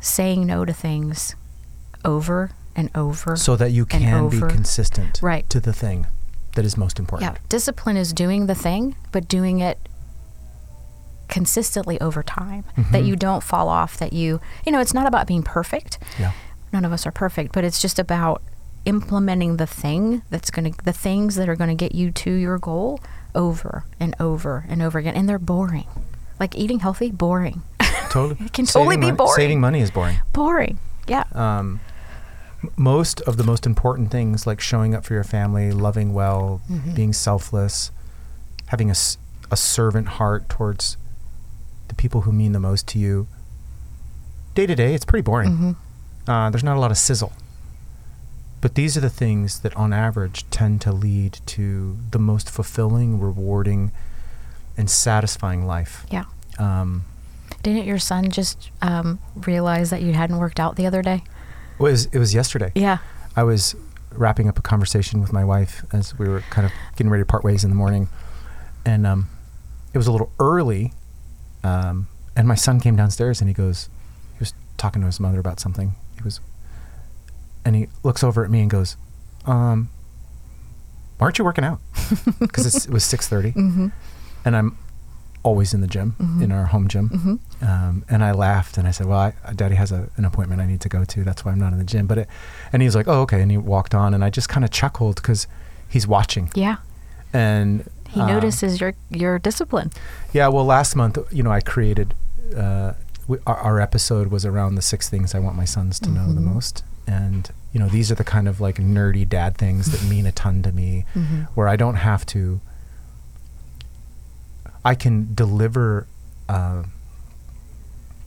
saying 0.00 0.46
no 0.46 0.64
to 0.64 0.72
things 0.72 1.34
over 2.06 2.52
and 2.74 2.90
over. 2.94 3.36
So 3.36 3.54
that 3.56 3.72
you 3.72 3.84
can 3.84 4.28
be 4.30 4.38
consistent 4.40 5.20
Right. 5.22 5.46
to 5.50 5.60
the 5.60 5.74
thing 5.74 6.06
that 6.54 6.64
is 6.64 6.76
most 6.76 6.98
important. 6.98 7.32
Yeah, 7.32 7.38
discipline 7.48 7.96
is 7.96 8.12
doing 8.12 8.46
the 8.46 8.54
thing, 8.54 8.96
but 9.12 9.28
doing 9.28 9.60
it 9.60 9.78
consistently 11.28 12.00
over 12.00 12.22
time. 12.22 12.64
That 12.92 13.02
Mhm. 13.02 13.06
you 13.06 13.16
don't 13.16 13.42
fall 13.42 13.68
off, 13.68 13.96
that 13.96 14.12
you, 14.12 14.40
you 14.64 14.70
know, 14.72 14.80
it's 14.80 14.94
not 14.94 15.06
about 15.06 15.26
being 15.26 15.42
perfect. 15.42 15.98
Yeah. 16.18 16.32
None 16.72 16.84
of 16.84 16.92
us 16.92 17.06
are 17.06 17.10
perfect, 17.10 17.52
but 17.52 17.64
it's 17.64 17.80
just 17.80 17.98
about 17.98 18.42
implementing 18.84 19.56
the 19.56 19.66
thing 19.66 20.22
that's 20.30 20.50
going 20.50 20.72
to, 20.72 20.84
the 20.84 20.92
things 20.92 21.34
that 21.36 21.48
are 21.48 21.56
going 21.56 21.70
to 21.70 21.74
get 21.74 21.94
you 21.94 22.10
to 22.10 22.30
your 22.30 22.58
goal 22.58 23.00
over 23.34 23.84
and 23.98 24.14
over 24.20 24.66
and 24.68 24.82
over 24.82 24.98
again. 24.98 25.14
And 25.14 25.28
they're 25.28 25.38
boring. 25.38 25.86
Like 26.38 26.54
eating 26.56 26.80
healthy, 26.80 27.10
boring. 27.10 27.62
Totally. 28.10 28.36
It 28.46 28.52
can 28.52 28.66
totally 28.66 28.94
Saving 28.96 29.00
be 29.00 29.06
mon- 29.06 29.16
boring. 29.16 29.34
Saving 29.36 29.60
money 29.60 29.80
is 29.80 29.90
boring. 29.90 30.20
boring. 30.32 30.78
Yeah. 31.08 31.24
um, 31.34 31.80
most 32.76 33.20
of 33.22 33.36
the 33.36 33.44
most 33.44 33.66
important 33.66 34.10
things 34.10 34.46
like 34.46 34.60
showing 34.60 34.94
up 34.94 35.04
for 35.04 35.14
your 35.14 35.24
family, 35.24 35.72
loving 35.72 36.12
well, 36.14 36.60
Mhm. 36.70 36.94
being 36.94 37.12
selfless, 37.12 37.90
having 38.66 38.90
a, 38.90 38.94
a 39.50 39.56
servant 39.56 40.08
heart 40.08 40.48
towards 40.48 40.96
the 41.88 41.94
people 41.94 42.22
who 42.22 42.32
mean 42.32 42.52
the 42.52 42.60
most 42.60 42.86
to 42.88 42.98
you. 42.98 43.26
Day 44.54 44.66
to 44.66 44.74
day, 44.74 44.94
it's 44.94 45.04
pretty 45.04 45.22
boring. 45.22 45.50
Mhm. 45.50 45.76
Uh, 46.28 46.50
there's 46.50 46.64
not 46.64 46.76
a 46.76 46.80
lot 46.80 46.90
of 46.90 46.98
sizzle. 46.98 47.32
But 48.60 48.76
these 48.76 48.96
are 48.96 49.00
the 49.00 49.10
things 49.10 49.58
that, 49.60 49.74
on 49.76 49.92
average, 49.92 50.46
tend 50.50 50.80
to 50.82 50.92
lead 50.92 51.38
to 51.46 51.98
the 52.12 52.18
most 52.18 52.48
fulfilling, 52.48 53.20
rewarding, 53.20 53.92
and 54.76 54.88
satisfying 54.88 55.66
life. 55.66 56.06
Yeah. 56.10 56.24
Um, 56.58 57.04
Didn't 57.62 57.84
your 57.84 57.98
son 57.98 58.30
just 58.30 58.70
um, 58.82 59.18
realize 59.34 59.90
that 59.90 60.02
you 60.02 60.12
hadn't 60.14 60.38
worked 60.38 60.58
out 60.60 60.76
the 60.76 60.86
other 60.86 61.02
day? 61.02 61.24
It 61.78 61.82
was 61.82 62.06
it 62.06 62.18
was 62.18 62.34
yesterday. 62.34 62.72
Yeah. 62.74 62.98
I 63.36 63.42
was 63.42 63.74
wrapping 64.12 64.48
up 64.48 64.58
a 64.58 64.62
conversation 64.62 65.20
with 65.20 65.32
my 65.32 65.44
wife 65.44 65.84
as 65.92 66.16
we 66.18 66.28
were 66.28 66.40
kind 66.50 66.64
of 66.66 66.72
getting 66.96 67.10
ready 67.10 67.22
to 67.22 67.26
part 67.26 67.42
ways 67.44 67.64
in 67.64 67.70
the 67.70 67.76
morning, 67.76 68.08
and 68.86 69.06
um, 69.06 69.28
it 69.92 69.98
was 69.98 70.06
a 70.06 70.12
little 70.12 70.30
early. 70.38 70.92
Um, 71.64 72.08
and 72.36 72.46
my 72.46 72.54
son 72.54 72.78
came 72.80 72.94
downstairs 72.96 73.40
and 73.40 73.48
he 73.48 73.54
goes, 73.54 73.88
he 74.34 74.38
was 74.40 74.52
talking 74.76 75.00
to 75.02 75.06
his 75.06 75.18
mother 75.18 75.38
about 75.40 75.58
something. 75.60 75.94
He 76.16 76.22
was, 76.22 76.40
and 77.64 77.74
he 77.74 77.88
looks 78.02 78.22
over 78.22 78.44
at 78.44 78.50
me 78.50 78.60
and 78.60 78.70
goes, 78.70 78.96
um, 79.46 79.88
"Why 81.18 81.24
aren't 81.26 81.38
you 81.38 81.44
working 81.44 81.64
out?" 81.64 81.80
Because 82.38 82.86
it 82.86 82.90
was 82.92 83.02
six 83.04 83.26
thirty, 83.28 83.52
Mm-hmm. 83.52 83.88
and 84.44 84.56
I'm 84.56 84.76
always 85.44 85.72
in 85.74 85.80
the 85.80 85.86
gym 85.86 86.16
Mhm. 86.20 86.42
in 86.42 86.50
our 86.52 86.66
home 86.66 86.88
gym. 86.88 87.08
Mm-hmm. 87.10 87.64
Um, 87.64 88.04
and 88.08 88.24
I 88.24 88.32
laughed 88.32 88.76
and 88.78 88.88
I 88.88 88.90
said, 88.90 89.06
"Well, 89.06 89.18
I, 89.46 89.52
Daddy 89.54 89.76
has 89.76 89.92
a, 89.92 90.08
an 90.16 90.24
appointment 90.24 90.60
I 90.60 90.66
need 90.66 90.80
to 90.80 90.88
go 90.88 91.04
to. 91.04 91.22
That's 91.22 91.44
why 91.44 91.52
I'm 91.52 91.60
not 91.60 91.72
in 91.72 91.78
the 91.78 91.84
gym." 91.84 92.06
But 92.06 92.18
it, 92.18 92.28
and 92.72 92.82
he 92.82 92.86
was 92.88 92.96
like, 92.96 93.06
"Oh, 93.06 93.20
okay." 93.22 93.40
And 93.42 93.50
he 93.50 93.58
walked 93.58 93.94
on, 93.94 94.14
and 94.14 94.24
I 94.24 94.30
just 94.30 94.48
kind 94.48 94.64
of 94.64 94.70
chuckled 94.70 95.16
because 95.16 95.46
he's 95.88 96.06
watching. 96.06 96.50
Yeah. 96.54 96.76
And 97.32 97.88
He 98.08 98.20
uh, 98.20 98.26
notices 98.26 98.80
your 98.80 98.94
your 99.10 99.38
discipline. 99.38 99.90
Yeah. 100.32 100.48
Well, 100.48 100.64
last 100.64 100.96
month, 100.96 101.18
you 101.30 101.42
know, 101.42 101.52
I 101.52 101.60
created. 101.60 102.14
Uh, 102.56 102.92
we, 103.26 103.38
our, 103.46 103.56
our 103.56 103.80
episode 103.80 104.30
was 104.30 104.44
around 104.44 104.74
the 104.74 104.82
six 104.82 105.08
things 105.08 105.34
I 105.34 105.38
want 105.38 105.56
my 105.56 105.64
sons 105.64 105.98
to 106.00 106.10
know 106.10 106.32
the 106.32 106.40
Mhm. 106.40 106.54
most, 106.54 106.84
and 107.06 107.50
you 107.72 107.80
know, 107.80 107.88
these 107.88 108.12
are 108.12 108.14
the 108.14 108.24
kind 108.24 108.46
of 108.48 108.60
like 108.60 108.76
nerdy 108.76 109.28
dad 109.28 109.56
things 109.56 109.90
that 109.92 110.02
mean 110.08 110.26
a 110.26 110.32
ton 110.32 110.62
to 110.62 110.72
me, 110.72 111.04
Mm-hmm. 111.14 111.40
where 111.54 111.66
I 111.68 111.76
don't 111.76 111.96
have 111.96 112.24
to. 112.26 112.60
I 114.84 114.94
can 114.94 115.34
deliver 115.34 116.06
uh, 116.48 116.84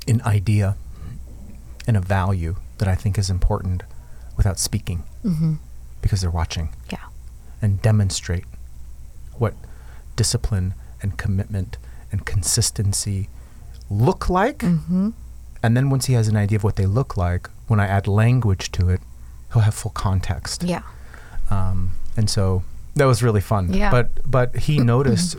an 0.08 0.22
idea 0.24 0.76
and 1.88 1.96
a 1.98 2.02
value 2.02 2.56
that 2.80 2.88
I 2.88 2.96
think 2.96 3.18
is 3.18 3.30
important 3.30 3.84
without 4.36 4.60
speaking 4.60 5.04
Mm-hmm. 5.24 5.54
because 6.02 6.22
they're 6.22 6.32
watching 6.32 6.70
Yeah. 6.90 7.00
and 7.62 7.82
demonstrate 7.82 8.46
what 9.34 9.54
discipline 10.16 10.74
and 11.02 11.18
commitment 11.18 11.78
and 12.12 12.26
consistency 12.26 13.30
look 13.90 14.30
like. 14.30 14.60
Mm-hmm. 14.60 15.10
And 15.64 15.76
then 15.76 15.90
once 15.90 16.06
he 16.06 16.14
has 16.14 16.28
an 16.28 16.38
idea 16.38 16.58
of 16.58 16.64
what 16.64 16.76
they 16.76 16.86
look 16.86 17.18
like, 17.18 17.50
when 17.68 17.80
I 17.80 17.88
add 17.88 18.08
language 18.08 18.72
to 18.74 18.90
it, 18.90 19.02
he'll 19.54 19.64
have 19.64 19.74
full 19.74 19.92
context. 19.92 20.64
Yeah. 20.64 20.84
Um, 21.50 21.92
and 22.16 22.30
so 22.30 22.64
that 22.96 23.06
was 23.06 23.22
really 23.22 23.42
fun. 23.42 23.74
Yeah. 23.74 23.92
But 23.92 24.10
but 24.30 24.56
he 24.56 24.78
noticed, 24.94 25.36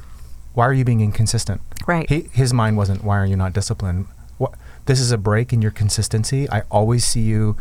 why 0.58 0.66
are 0.66 0.72
you 0.72 0.84
being 0.84 1.00
inconsistent? 1.00 1.60
Right. 1.86 2.08
He, 2.10 2.22
his 2.32 2.52
mind 2.52 2.76
wasn't, 2.76 3.04
why 3.04 3.16
are 3.20 3.24
you 3.24 3.36
not 3.36 3.52
disciplined? 3.52 4.06
What, 4.38 4.54
this 4.86 4.98
is 4.98 5.12
a 5.12 5.16
break 5.16 5.52
in 5.52 5.62
your 5.62 5.70
consistency. 5.70 6.50
I 6.50 6.62
always 6.68 7.04
see 7.04 7.20
you 7.20 7.56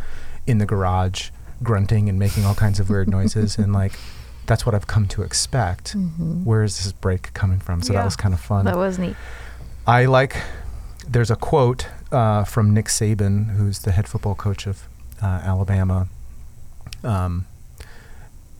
in 0.47 0.57
the 0.57 0.65
garage 0.65 1.29
grunting 1.61 2.09
and 2.09 2.17
making 2.17 2.43
all 2.43 2.55
kinds 2.55 2.79
of 2.79 2.89
weird 2.89 3.07
noises. 3.07 3.59
And 3.59 3.71
like, 3.71 3.93
that's 4.47 4.65
what 4.65 4.73
I've 4.73 4.87
come 4.87 5.07
to 5.09 5.21
expect. 5.21 5.95
Mhm. 5.95 6.43
Where 6.43 6.63
is 6.63 6.83
this 6.83 6.91
break 6.91 7.31
coming 7.35 7.59
from? 7.59 7.83
So 7.83 7.93
Yeah. 7.93 7.99
that 7.99 8.05
was 8.05 8.15
kind 8.15 8.33
of 8.33 8.39
fun. 8.39 8.65
That 8.65 8.77
was 8.77 8.97
neat. 8.97 9.15
I 9.85 10.05
like, 10.05 10.35
there's 11.07 11.29
a 11.29 11.35
quote 11.35 11.85
uh, 12.11 12.45
from 12.45 12.73
Nick 12.73 12.87
Saban, 12.87 13.51
who's 13.57 13.77
the 13.79 13.91
head 13.91 14.07
football 14.07 14.33
coach 14.33 14.65
of 14.65 14.87
uh, 15.21 15.25
Alabama. 15.43 16.07
Um, 17.03 17.45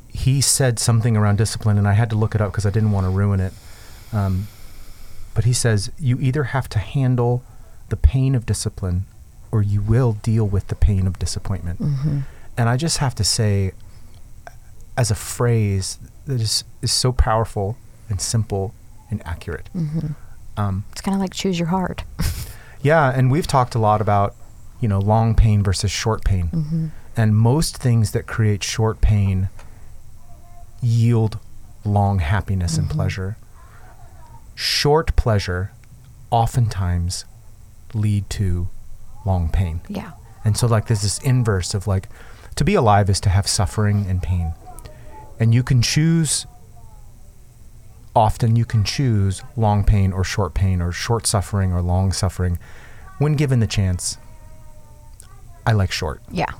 he 0.09 0.41
said 0.41 0.77
something 0.77 1.17
around 1.17 1.37
discipline, 1.39 1.79
and 1.79 1.87
I 1.87 1.93
had 1.93 2.11
to 2.11 2.15
look 2.15 2.35
it 2.35 2.41
up 2.41 2.51
because 2.51 2.67
I 2.67 2.69
didn't 2.69 2.91
want 2.91 3.05
to 3.05 3.09
ruin 3.09 3.39
it. 3.39 3.53
Um, 4.13 4.47
but 5.33 5.43
he 5.45 5.53
says, 5.53 5.91
you 5.99 6.17
either 6.19 6.45
have 6.45 6.67
to 6.69 6.79
handle 6.79 7.43
the 7.89 7.95
pain 7.97 8.35
of 8.35 8.45
discipline 8.45 9.05
or 9.51 9.61
you 9.61 9.81
will 9.81 10.13
deal 10.13 10.45
with 10.47 10.67
the 10.67 10.75
pain 10.75 11.07
of 11.07 11.19
disappointment. 11.19 11.81
Mm-hmm. 11.81 12.19
And 12.57 12.69
I 12.69 12.75
just 12.77 12.97
have 12.97 13.13
to 13.15 13.23
say, 13.23 13.71
as 14.97 15.11
a 15.11 15.15
phrase 15.15 15.99
that 16.25 16.41
is, 16.41 16.63
is 16.81 16.91
so 16.91 17.11
powerful 17.11 17.77
and 18.09 18.19
simple 18.19 18.73
and 19.11 19.21
accurate. 19.25 19.69
Mm-hmm. 19.75 20.07
Um, 20.59 20.85
It's 20.91 21.01
kind 21.01 21.13
of 21.15 21.21
like 21.21 21.33
choose 21.33 21.59
your 21.59 21.67
heart. 21.69 22.03
yeah, 22.81 23.11
and 23.15 23.29
we've 23.31 23.45
talked 23.47 23.75
a 23.75 23.79
lot 23.79 24.01
about, 24.01 24.35
you 24.81 24.87
know, 24.87 24.99
long 24.99 25.35
pain 25.35 25.61
versus 25.63 25.91
short 25.91 26.23
pain. 26.25 26.49
Mm-hmm. 26.51 26.87
And 27.15 27.35
most 27.35 27.77
things 27.77 28.11
that 28.11 28.25
create 28.27 28.63
short 28.63 29.01
pain 29.01 29.49
yield 30.81 31.39
long 31.85 32.19
happiness 32.19 32.77
and 32.77 32.87
Mhm. 32.87 32.91
pleasure. 32.93 33.37
Short 34.59 35.15
pleasure 35.15 35.71
oftentimes 36.31 37.25
lead 37.93 38.27
to 38.31 38.69
long 39.23 39.49
pain. 39.49 39.81
Yeah. 39.87 40.13
And 40.43 40.57
so 40.57 40.65
like 40.65 40.87
there's 40.87 41.03
this 41.03 41.19
inverse 41.19 41.75
of 41.75 41.85
like 41.85 42.09
to 42.55 42.63
be 42.63 42.73
alive 42.73 43.07
is 43.07 43.19
to 43.19 43.29
have 43.29 43.47
suffering 43.47 44.07
and 44.09 44.19
pain. 44.23 44.53
And 45.39 45.53
you 45.53 45.61
can 45.61 45.83
choose 45.83 46.47
often 48.15 48.55
you 48.55 48.65
can 48.65 48.83
choose 48.83 49.43
long 49.55 49.83
pain 49.83 50.11
or 50.11 50.23
short 50.23 50.55
pain 50.55 50.81
or 50.81 50.91
short 50.91 51.27
suffering 51.27 51.71
or 51.71 51.83
long 51.83 52.11
suffering 52.11 52.57
when 53.19 53.35
given 53.35 53.59
the 53.59 53.67
chance. 53.67 54.17
I 55.67 55.73
like 55.73 55.91
short. 55.91 56.19
Yeah. 56.31 56.51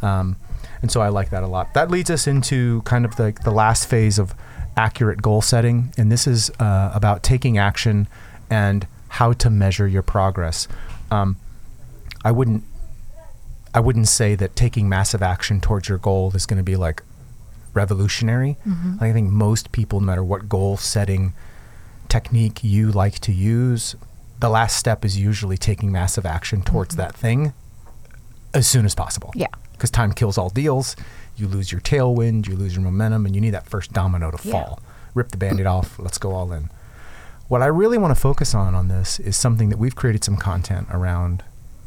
Um, 0.00 0.36
and 0.80 0.92
so 0.92 1.00
I 1.00 1.08
like 1.08 1.30
that 1.30 1.42
a 1.42 1.48
lot. 1.48 1.74
That 1.74 1.90
leads 1.90 2.08
us 2.08 2.28
into 2.28 2.82
kind 2.82 3.04
of 3.04 3.16
the, 3.16 3.36
the 3.42 3.50
last 3.50 3.86
phase 3.88 4.16
of 4.16 4.32
accurate 4.76 5.22
goal 5.22 5.42
setting. 5.42 5.92
And 5.96 6.10
this 6.10 6.26
is 6.26 6.50
uh, 6.60 6.90
about 6.94 7.22
taking 7.22 7.58
action 7.58 8.08
and 8.50 8.86
how 9.08 9.32
to 9.34 9.50
measure 9.50 9.86
your 9.86 10.02
progress. 10.02 10.66
Um, 11.10 11.36
I 12.24 12.32
wouldn't 12.32 12.64
I 13.76 13.80
wouldn't 13.80 14.06
say 14.08 14.36
that 14.36 14.54
taking 14.54 14.88
massive 14.88 15.20
action 15.22 15.60
towards 15.60 15.88
your 15.88 15.98
goal 15.98 16.30
is 16.36 16.46
going 16.46 16.58
to 16.58 16.62
be 16.64 16.76
like 16.76 17.02
revolutionary. 17.72 18.56
Mhm. 18.66 19.02
I 19.02 19.12
think 19.12 19.30
most 19.30 19.72
people, 19.72 19.98
no 20.00 20.06
matter 20.06 20.22
what 20.22 20.48
goal 20.48 20.76
setting 20.76 21.32
technique 22.08 22.62
you 22.62 22.92
like 22.92 23.18
to 23.20 23.32
use, 23.32 23.96
the 24.38 24.48
last 24.48 24.76
step 24.76 25.04
is 25.04 25.18
usually 25.18 25.56
taking 25.58 25.90
massive 25.90 26.24
action 26.24 26.62
towards 26.62 26.94
Mhm. 26.94 26.98
that 26.98 27.16
thing 27.16 27.52
as 28.52 28.66
soon 28.68 28.84
as 28.84 28.94
possible. 28.94 29.32
Yeah. 29.34 29.48
Because 29.72 29.90
time 29.90 30.12
kills 30.12 30.38
all 30.38 30.50
deals. 30.50 30.94
You 31.36 31.48
lose 31.48 31.72
your 31.72 31.80
tailwind, 31.80 32.46
you 32.48 32.56
lose 32.56 32.74
your 32.74 32.82
momentum, 32.84 33.26
and 33.26 33.34
you 33.34 33.40
need 33.40 33.50
that 33.50 33.66
first 33.68 33.92
domino 33.92 34.30
to 34.30 34.38
Yeah. 34.42 34.52
fall. 34.52 34.80
Rip 35.14 35.30
the 35.30 35.36
band 35.36 35.60
aid 35.60 35.66
off, 35.66 35.98
let's 35.98 36.18
go 36.18 36.32
all 36.32 36.52
in. 36.52 36.70
What 37.48 37.62
I 37.62 37.66
really 37.66 37.98
want 37.98 38.14
to 38.14 38.20
focus 38.20 38.54
on 38.54 38.74
on 38.74 38.88
this 38.88 39.18
is 39.20 39.36
something 39.36 39.68
that 39.68 39.78
we've 39.78 39.94
created 39.94 40.24
some 40.24 40.36
content 40.36 40.88
around 40.90 41.42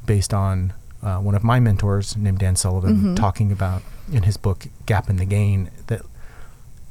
based 0.05 0.33
on 0.33 0.73
uh, 1.03 1.17
one 1.19 1.35
of 1.35 1.43
my 1.43 1.59
mentors 1.59 2.17
named 2.17 2.39
Dan 2.39 2.55
Sullivan 2.55 2.97
Mhm. 2.97 3.15
talking 3.15 3.51
about 3.51 3.83
in 4.11 4.23
his 4.23 4.35
book 4.35 4.67
Gap 4.87 5.09
and 5.09 5.19
the 5.19 5.25
Gain 5.25 5.69
that 5.87 6.01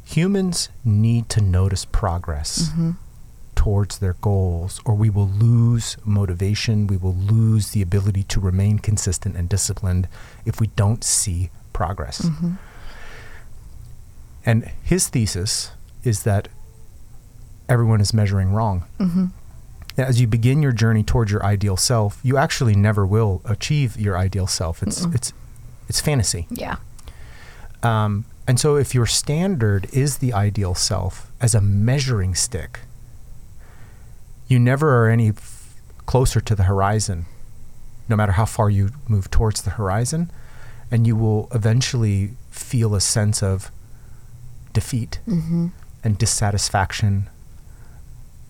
humans 0.04 0.68
need 0.84 1.28
to 1.30 1.40
notice 1.40 1.84
progress 1.84 2.68
Mm-hmm. 2.70 2.90
towards 3.56 3.98
their 3.98 4.14
goals, 4.20 4.80
or 4.84 4.94
we 4.94 5.10
will 5.10 5.28
lose 5.28 5.96
motivation. 6.04 6.86
We 6.86 6.96
will 6.96 7.14
lose 7.14 7.70
the 7.70 7.82
ability 7.82 8.22
to 8.24 8.38
remain 8.40 8.78
consistent 8.78 9.34
and 9.34 9.48
disciplined 9.48 10.06
if 10.44 10.60
we 10.60 10.68
don't 10.68 11.02
see 11.02 11.50
progress. 11.76 12.22
Mm-hmm. 12.22 12.52
And 14.46 14.70
his 14.82 15.08
thesis 15.08 15.72
is 16.04 16.22
that 16.22 16.48
everyone 17.68 18.00
is 18.00 18.14
measuring 18.14 18.50
wrong. 18.52 18.84
Mm-hmm. 18.98 19.26
As 19.98 20.20
you 20.20 20.26
begin 20.26 20.62
your 20.62 20.72
journey 20.72 21.02
towards 21.02 21.30
your 21.30 21.44
ideal 21.44 21.76
self, 21.76 22.18
you 22.22 22.38
actually 22.38 22.74
never 22.74 23.04
will 23.04 23.42
achieve 23.44 23.96
your 23.98 24.16
ideal 24.16 24.46
self. 24.46 24.82
It's 24.82 25.04
Mm-mm. 25.04 25.14
it's 25.14 25.32
it's 25.88 26.00
fantasy. 26.00 26.46
Yeah. 26.50 26.76
Um, 27.82 28.24
and 28.48 28.58
so, 28.58 28.76
if 28.76 28.94
your 28.94 29.06
standard 29.06 29.88
is 29.92 30.18
the 30.18 30.32
ideal 30.32 30.74
self 30.74 31.30
as 31.40 31.54
a 31.54 31.60
measuring 31.60 32.34
stick, 32.34 32.80
you 34.48 34.58
never 34.58 34.88
are 35.02 35.10
any 35.10 35.28
f- 35.28 35.74
closer 36.06 36.40
to 36.40 36.54
the 36.54 36.64
horizon, 36.64 37.26
no 38.08 38.16
matter 38.16 38.32
how 38.32 38.44
far 38.46 38.70
you 38.70 38.90
move 39.08 39.30
towards 39.30 39.62
the 39.62 39.70
horizon. 39.70 40.30
And 40.90 41.06
you 41.06 41.16
will 41.16 41.48
eventually 41.52 42.30
feel 42.50 42.94
a 42.94 43.00
sense 43.00 43.42
of 43.42 43.70
defeat 44.72 45.18
Mm-hmm. 45.26 45.68
and 46.04 46.18
dissatisfaction. 46.18 47.28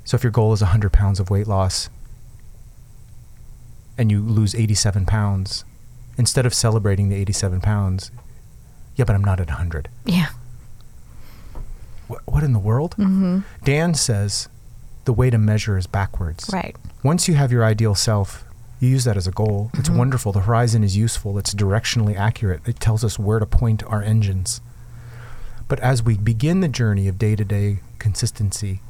So, 0.05 0.15
if 0.17 0.23
your 0.23 0.31
goal 0.33 0.53
is 0.53 0.61
100 0.61 0.93
pounds 0.93 1.19
of 1.19 1.31
weight 1.31 1.47
loss 1.47 1.89
and 3.99 4.11
you 4.11 4.21
lose 4.21 4.55
87 4.55 5.07
pounds, 5.07 5.65
instead 6.19 6.47
of 6.47 6.53
celebrating 6.55 7.09
the 7.09 7.17
87 7.17 7.61
pounds, 7.61 8.11
yeah, 8.95 9.05
but 9.05 9.15
I'm 9.17 9.25
not 9.25 9.41
at 9.41 9.49
100. 9.49 9.89
Yeah. 10.05 10.27
What, 12.09 12.23
what 12.27 12.43
in 12.43 12.53
the 12.53 12.59
world? 12.59 12.93
Mm-hmm. 12.93 13.41
Dan 13.65 13.95
says 13.95 14.49
the 15.07 15.13
way 15.13 15.31
to 15.31 15.39
measure 15.39 15.77
is 15.79 15.87
backwards. 15.87 16.49
Right. 16.53 16.77
Once 17.03 17.27
you 17.29 17.35
have 17.35 17.51
your 17.51 17.65
ideal 17.65 17.95
self, 17.95 18.45
you 18.81 18.89
use 18.89 19.05
that 19.05 19.17
as 19.17 19.27
a 19.27 19.31
goal. 19.31 19.71
It's 19.75 19.89
Mhm. 19.89 19.97
wonderful. 19.97 20.33
The 20.33 20.41
horizon 20.41 20.85
is 20.85 20.97
useful. 20.97 21.39
It's 21.39 21.55
directionally 21.55 22.17
accurate. 22.17 22.61
It 22.67 22.79
tells 22.81 23.03
us 23.05 23.19
where 23.19 23.39
to 23.39 23.47
point 23.47 23.83
our 23.85 24.03
engines. 24.03 24.61
But 25.69 25.81
as 25.81 26.03
we 26.03 26.17
begin 26.17 26.61
the 26.61 26.69
journey 26.69 27.09
of 27.09 27.19
day 27.19 27.35
to 27.37 27.45
day 27.45 27.79
consistency 27.99 28.81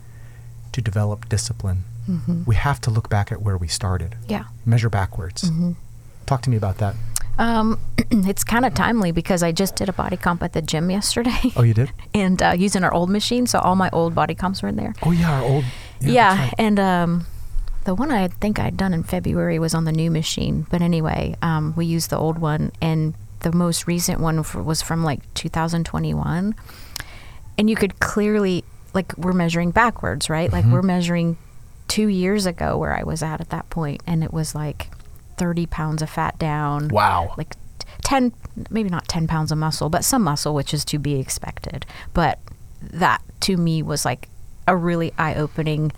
to 0.73 0.81
develop 0.81 1.29
discipline, 1.29 1.85
Mm-hmm. 2.11 2.45
we 2.47 2.55
have 2.55 2.81
to 2.83 2.91
look 2.91 3.09
back 3.09 3.33
at 3.33 3.43
where 3.43 3.57
we 3.57 3.67
started, 3.67 4.15
Yeah. 4.29 4.45
measure 4.65 4.89
backwards. 4.91 5.43
Mm-hmm. 5.51 5.73
Talk 6.27 6.43
to 6.43 6.51
me 6.51 6.57
about 6.57 6.79
that. 6.79 6.95
Um, 7.39 7.79
it's 8.11 8.45
kind 8.45 8.65
of 8.65 8.75
timely 8.75 9.11
because 9.11 9.43
I 9.43 9.51
just 9.53 9.75
did 9.77 9.89
a 9.89 9.93
body 9.93 10.17
comp 10.17 10.43
at 10.43 10.53
the 10.53 10.63
gym 10.63 10.89
yesterday. 10.91 11.53
Oh, 11.57 11.63
you 11.63 11.75
did? 11.75 11.91
and 12.15 12.41
uh, 12.43 12.55
using 12.57 12.85
our 12.85 12.93
old 12.95 13.11
machine, 13.11 13.47
so 13.47 13.59
all 13.59 13.75
my 13.77 13.91
old 13.93 14.15
body 14.15 14.35
comps 14.37 14.63
were 14.63 14.69
in 14.69 14.77
there. 14.77 14.95
Oh, 15.03 15.11
yeah, 15.11 15.33
our 15.33 15.43
old. 15.43 15.65
Yeah, 16.01 16.35
that's 16.37 16.41
right. 16.41 16.55
and 16.59 16.79
um, 16.79 17.27
the 17.87 17.95
one 17.95 18.11
I 18.11 18.29
think 18.29 18.59
I'd 18.59 18.77
done 18.77 18.93
in 18.93 19.03
February 19.05 19.59
was 19.59 19.73
on 19.75 19.85
the 19.85 19.93
new 19.93 20.11
machine. 20.11 20.67
But 20.71 20.83
anyway, 20.83 21.37
um, 21.41 21.73
we 21.77 21.87
used 21.87 22.11
the 22.11 22.19
old 22.19 22.39
one, 22.39 22.73
and 22.83 23.15
the 23.41 23.53
most 23.53 23.87
recent 23.87 24.21
one 24.21 24.41
f- 24.41 24.55
was 24.57 24.83
from 24.83 25.05
like 25.05 25.21
2021. 25.35 26.55
And 27.59 27.71
you 27.71 27.77
could 27.77 28.01
clearly, 28.01 28.65
like, 28.93 29.17
we're 29.17 29.33
measuring 29.33 29.71
backwards, 29.71 30.29
right? 30.29 30.53
Like, 30.53 30.65
Mhm. 30.65 30.73
we're 30.73 30.83
measuring 30.83 31.37
two 31.89 32.09
years 32.09 32.45
ago 32.45 32.77
where 32.77 32.95
I 32.99 33.05
was 33.05 33.23
at 33.23 33.41
at 33.41 33.51
that 33.51 33.71
point, 33.71 34.03
and 34.07 34.25
it 34.25 34.33
was 34.33 34.55
like 34.55 34.91
30 35.37 35.67
pounds 35.67 36.03
of 36.03 36.11
fat 36.11 36.39
down 36.39 36.89
Wow. 36.89 37.35
like 37.37 37.55
10 38.03 38.33
maybe 38.71 38.89
not 38.89 39.07
10 39.07 39.27
pounds 39.27 39.53
of 39.53 39.59
muscle 39.59 39.91
but 39.91 40.03
some 40.05 40.23
muscle 40.23 40.55
which 40.55 40.73
is 40.73 40.83
to 40.85 40.99
be 40.99 41.17
expected 41.21 41.85
but 42.15 42.39
that 42.81 43.21
to 43.41 43.57
me 43.59 43.83
was 43.83 44.05
like 44.07 44.29
a 44.67 44.75
really 44.75 45.13
eye-opening 45.19 45.93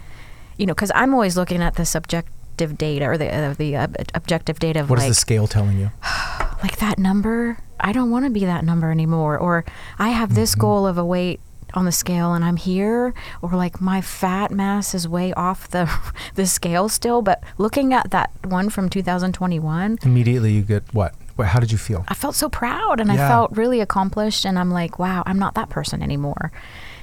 you 0.58 0.66
know 0.66 0.74
because 0.74 0.92
i'm 0.94 1.14
always 1.14 1.36
looking 1.36 1.62
at 1.62 1.74
the 1.76 1.84
subjective 1.86 2.76
data 2.76 3.06
or 3.06 3.16
the 3.16 3.32
uh, 3.34 3.54
the 3.54 3.76
uh, 3.76 3.86
objective 4.14 4.58
data 4.58 4.80
of 4.80 4.90
what 4.90 4.98
like 4.98 5.08
is 5.08 5.16
the 5.16 5.20
scale 5.20 5.46
telling 5.46 5.78
you? 5.78 5.90
like 6.62 6.76
that 6.78 6.98
number 6.98 7.56
i 7.80 7.92
don't 7.92 8.10
want 8.10 8.24
to 8.24 8.30
be 8.30 8.44
that 8.44 8.64
number 8.64 8.90
anymore 8.90 9.38
or 9.38 9.64
i 9.98 10.08
have 10.10 10.34
this 10.34 10.52
Mm-hmm. 10.52 10.60
goal 10.60 10.86
of 10.86 10.98
a 10.98 11.04
weight 11.04 11.40
on 11.74 11.84
the 11.84 11.92
scale 11.92 12.32
and 12.34 12.44
i'm 12.44 12.56
here 12.56 13.12
or 13.42 13.50
like 13.50 13.80
my 13.80 14.00
fat 14.00 14.50
mass 14.50 14.94
is 14.94 15.06
way 15.06 15.32
off 15.34 15.68
the 15.68 15.88
the 16.34 16.46
scale 16.46 16.88
still 16.88 17.20
but 17.22 17.42
looking 17.58 17.92
at 17.94 18.10
that 18.10 18.30
one 18.44 18.70
from 18.70 18.88
2021 18.88 19.98
Immediately 20.02 20.52
you 20.52 20.62
get 20.62 20.82
what? 20.94 21.14
What- 21.36 21.48
How 21.48 21.60
did 21.60 21.70
you 21.70 21.78
feel? 21.78 22.04
I 22.08 22.14
felt 22.14 22.34
so 22.34 22.48
proud 22.48 22.98
and 23.00 23.12
I 23.12 23.16
felt 23.16 23.52
really 23.56 23.80
accomplished 23.80 24.44
and 24.44 24.58
I'm 24.58 24.70
like, 24.72 24.98
wow, 24.98 25.22
I'm 25.24 25.38
not 25.38 25.54
that 25.54 25.68
person 25.68 26.02
anymore. 26.02 26.50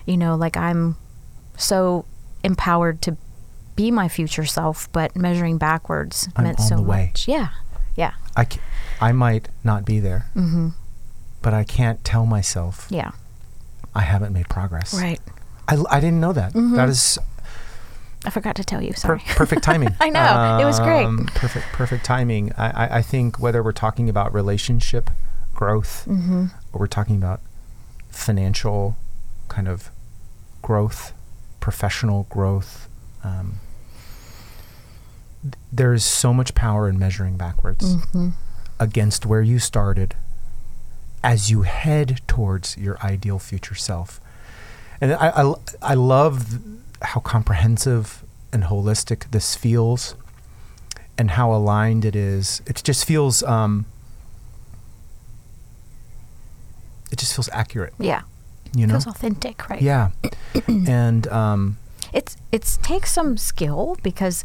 You 0.05 0.17
know, 0.17 0.35
like 0.35 0.57
I'm 0.57 0.97
so 1.57 2.03
empowered 2.43 3.01
to 3.03 3.15
be 3.75 3.91
my 3.91 4.07
future 4.07 4.45
self, 4.45 4.91
but 4.91 5.15
measuring 5.15 5.57
backwards 5.57 6.29
I'm 6.35 6.43
meant 6.45 6.59
so 6.59 6.77
much. 6.83 7.27
Yeah. 7.27 7.49
Yeah. 7.95 8.13
I, 9.01 9.11
might 9.11 9.49
not 9.63 9.85
be 9.85 9.99
there, 9.99 10.27
Mhm. 10.35 10.73
but 11.41 11.53
I 11.53 11.63
can't 11.63 12.03
tell 12.03 12.25
myself 12.25 12.87
Yeah. 12.89 13.11
I 13.93 14.01
haven't 14.01 14.33
made 14.33 14.49
progress. 14.49 14.93
Right. 14.93 15.21
I, 15.67 15.77
I 15.89 15.99
didn't 15.99 16.19
know 16.19 16.33
that. 16.33 16.53
Mhm. 16.53 16.75
That 16.75 16.89
is 16.89 17.17
I 18.25 18.29
forgot 18.31 18.55
to 18.55 18.63
tell 18.63 18.81
you. 18.81 18.89
per- 18.91 18.95
Sorry. 18.97 19.21
perfect 19.35 19.63
timing. 19.63 19.95
I 19.99 20.09
know. 20.09 20.57
It 20.59 20.65
was 20.65 20.79
great. 20.79 21.05
Um, 21.05 21.27
Perfect, 21.35 21.67
perfect 21.73 22.03
timing. 22.03 22.51
I, 22.57 22.85
I, 22.87 22.97
I 22.97 23.01
think 23.03 23.39
whether 23.39 23.61
we're 23.61 23.71
talking 23.71 24.09
about 24.09 24.33
relationship 24.33 25.09
growth 25.53 26.05
mhm. 26.07 26.51
or 26.73 26.79
we're 26.79 26.87
talking 26.87 27.17
about 27.17 27.39
financial 28.09 28.97
kind 29.47 29.67
of 29.67 29.91
growth, 30.61 31.13
professional 31.59 32.23
growth, 32.29 32.89
um, 33.23 33.59
there 35.71 35.93
is 35.93 36.03
so 36.03 36.33
much 36.33 36.55
power 36.55 36.89
in 36.89 36.97
measuring 36.97 37.37
backwards 37.37 37.95
Mhm. 37.95 38.33
against 38.79 39.25
where 39.25 39.41
you 39.41 39.59
started 39.59 40.15
as 41.23 41.49
you 41.51 41.63
head 41.63 42.21
towards 42.27 42.77
your 42.77 42.97
ideal 43.03 43.39
future 43.39 43.75
self. 43.75 44.19
And 45.01 45.13
I, 45.13 45.29
I, 45.43 45.53
I 45.81 45.93
love 45.93 46.59
how 47.01 47.19
comprehensive 47.19 48.23
and 48.53 48.63
holistic 48.63 49.29
this 49.31 49.55
feels 49.55 50.15
and 51.17 51.31
how 51.31 51.53
aligned 51.53 52.05
it 52.05 52.15
is. 52.15 52.61
It 52.65 52.81
just 52.83 53.05
feels, 53.05 53.43
um, 53.43 53.85
it 57.11 57.17
just 57.19 57.33
feels 57.35 57.49
accurate, 57.51 57.93
Yeah. 57.99 58.21
you 58.75 58.87
know? 58.87 58.93
Feels 58.93 59.07
authentic, 59.07 59.69
right? 59.69 59.81
Yeah. 59.81 60.09
and, 60.67 61.27
um, 61.27 61.77
It's 62.13 62.37
it's 62.51 62.77
takes 62.77 63.11
some 63.11 63.35
skill 63.37 63.97
because 64.01 64.43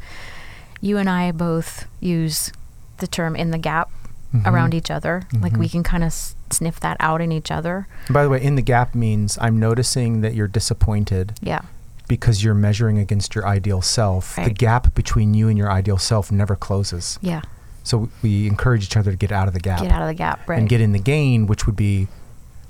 you 0.81 0.99
and 0.99 1.09
I 1.11 1.33
both 1.33 1.87
use 2.01 2.53
the 2.99 3.07
term 3.07 3.37
in 3.37 3.51
the 3.51 3.59
gap 3.59 3.91
mhm. 4.35 4.47
around 4.47 4.75
each 4.75 4.91
other. 4.91 5.23
Like 5.33 5.57
we 5.57 5.67
Mhm. 5.69 5.73
can 5.73 5.83
kind 5.83 6.03
of 6.03 6.09
s- 6.09 6.35
sniff 6.51 6.81
that 6.81 6.97
out 7.01 7.21
in 7.21 7.33
each 7.33 7.51
other. 7.51 7.87
By 8.09 8.23
the 8.23 8.29
way, 8.29 8.41
in 8.43 8.55
the 8.57 8.63
gap 8.63 8.95
means 8.95 9.39
I'm 9.41 9.59
noticing 9.59 10.21
that 10.23 10.35
you're 10.35 10.49
disappointed 10.49 11.35
Yeah. 11.41 11.61
because 12.09 12.43
you're 12.45 12.55
measuring 12.55 12.99
against 12.99 13.35
your 13.35 13.47
ideal 13.47 13.83
self. 13.83 14.37
The 14.37 14.51
gap 14.51 14.95
between 14.95 15.35
you 15.35 15.49
and 15.49 15.57
your 15.59 15.71
ideal 15.71 15.99
self 15.99 16.31
never 16.33 16.57
closes. 16.57 17.19
Yeah. 17.23 17.43
So 17.83 18.09
we 18.23 18.47
encourage 18.47 18.85
each 18.85 18.97
other 18.97 19.11
to 19.11 19.17
get 19.17 19.33
out 19.33 19.49
of 19.49 19.55
the 19.55 19.61
gap 19.61 19.81
Get 19.83 19.91
out 19.93 20.03
of 20.03 20.09
the 20.09 20.15
gap, 20.15 20.47
right? 20.49 20.59
and 20.59 20.69
get 20.69 20.81
in 20.81 20.93
the 20.93 20.99
gain, 20.99 21.47
which 21.47 21.67
would 21.67 21.77
be 21.77 22.09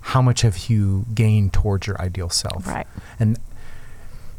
how 0.03 0.23
much 0.23 0.43
have 0.43 0.69
you 0.71 1.05
gained 1.15 1.53
towards 1.53 1.87
your 1.87 2.01
ideal 2.01 2.31
self. 2.31 2.67
right. 2.67 2.87
And 3.19 3.39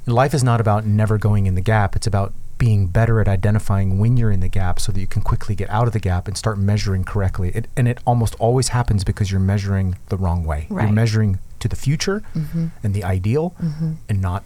life 0.05 0.33
is 0.33 0.43
not 0.43 0.59
about 0.61 0.85
never 0.85 1.17
going 1.17 1.45
in 1.45 1.55
the 1.55 1.61
gap. 1.61 1.95
It's 1.95 2.07
about 2.07 2.33
being 2.61 2.85
better 2.85 3.19
at 3.19 3.27
identifying 3.27 3.97
when 3.97 4.17
you're 4.17 4.29
in 4.31 4.39
the 4.39 4.47
gap 4.47 4.79
so 4.79 4.91
that 4.91 4.99
you 4.99 5.07
can 5.07 5.23
quickly 5.23 5.55
get 5.55 5.67
out 5.71 5.87
of 5.87 5.93
the 5.93 5.99
gap 5.99 6.27
and 6.27 6.37
start 6.37 6.59
measuring 6.59 7.03
correctly. 7.03 7.49
It, 7.55 7.65
and 7.75 7.87
it 7.87 7.97
almost 8.05 8.35
always 8.35 8.67
happens 8.67 9.03
because 9.03 9.31
you're 9.31 9.39
measuring 9.39 9.95
the 10.09 10.15
wrong 10.17 10.43
way. 10.43 10.67
You're 10.69 10.91
measuring 10.91 11.39
to 11.59 11.67
the 11.67 11.75
future 11.75 12.21
Mm-hmm. 12.35 12.67
and 12.83 12.93
the 12.93 13.03
ideal 13.03 13.55
Mm-hmm. 13.59 13.93
and 14.07 14.21
not 14.21 14.43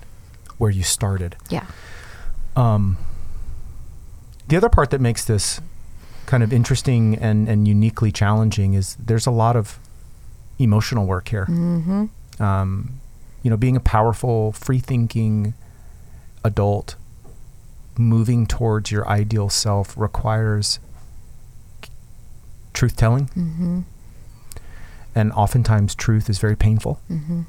where 0.57 0.71
you 0.71 0.81
started. 0.81 1.35
Yeah. 1.49 1.65
Um, 2.55 2.95
the 4.47 4.55
other 4.55 4.69
part 4.69 4.91
that 4.91 5.01
makes 5.01 5.25
this 5.25 5.59
kind 6.25 6.41
of 6.41 6.53
interesting 6.53 7.15
and, 7.17 7.49
and 7.49 7.67
uniquely 7.67 8.13
challenging 8.13 8.75
is 8.75 8.95
there's 8.95 9.25
a 9.27 9.31
lot 9.31 9.57
of 9.57 9.77
emotional 10.57 11.05
work 11.05 11.27
here. 11.27 11.47
Mm-hmm. 11.49 12.41
Um, 12.41 13.01
you 13.43 13.49
know, 13.49 13.57
being 13.57 13.75
a 13.75 13.81
powerful, 13.81 14.53
free 14.53 14.79
thinking 14.79 15.53
adult, 16.45 16.95
moving 17.97 18.45
towards 18.45 18.91
your 18.91 19.07
ideal 19.07 19.49
self 19.49 19.97
requires 19.97 20.79
truth 22.73 22.95
telling. 22.95 23.27
Mm-hmm. 23.27 23.81
And 25.15 25.31
oftentimes, 25.31 25.95
truth 25.95 26.29
is 26.29 26.39
very 26.39 26.57
painful. 26.57 26.99
Mm-hmm. 27.09 27.41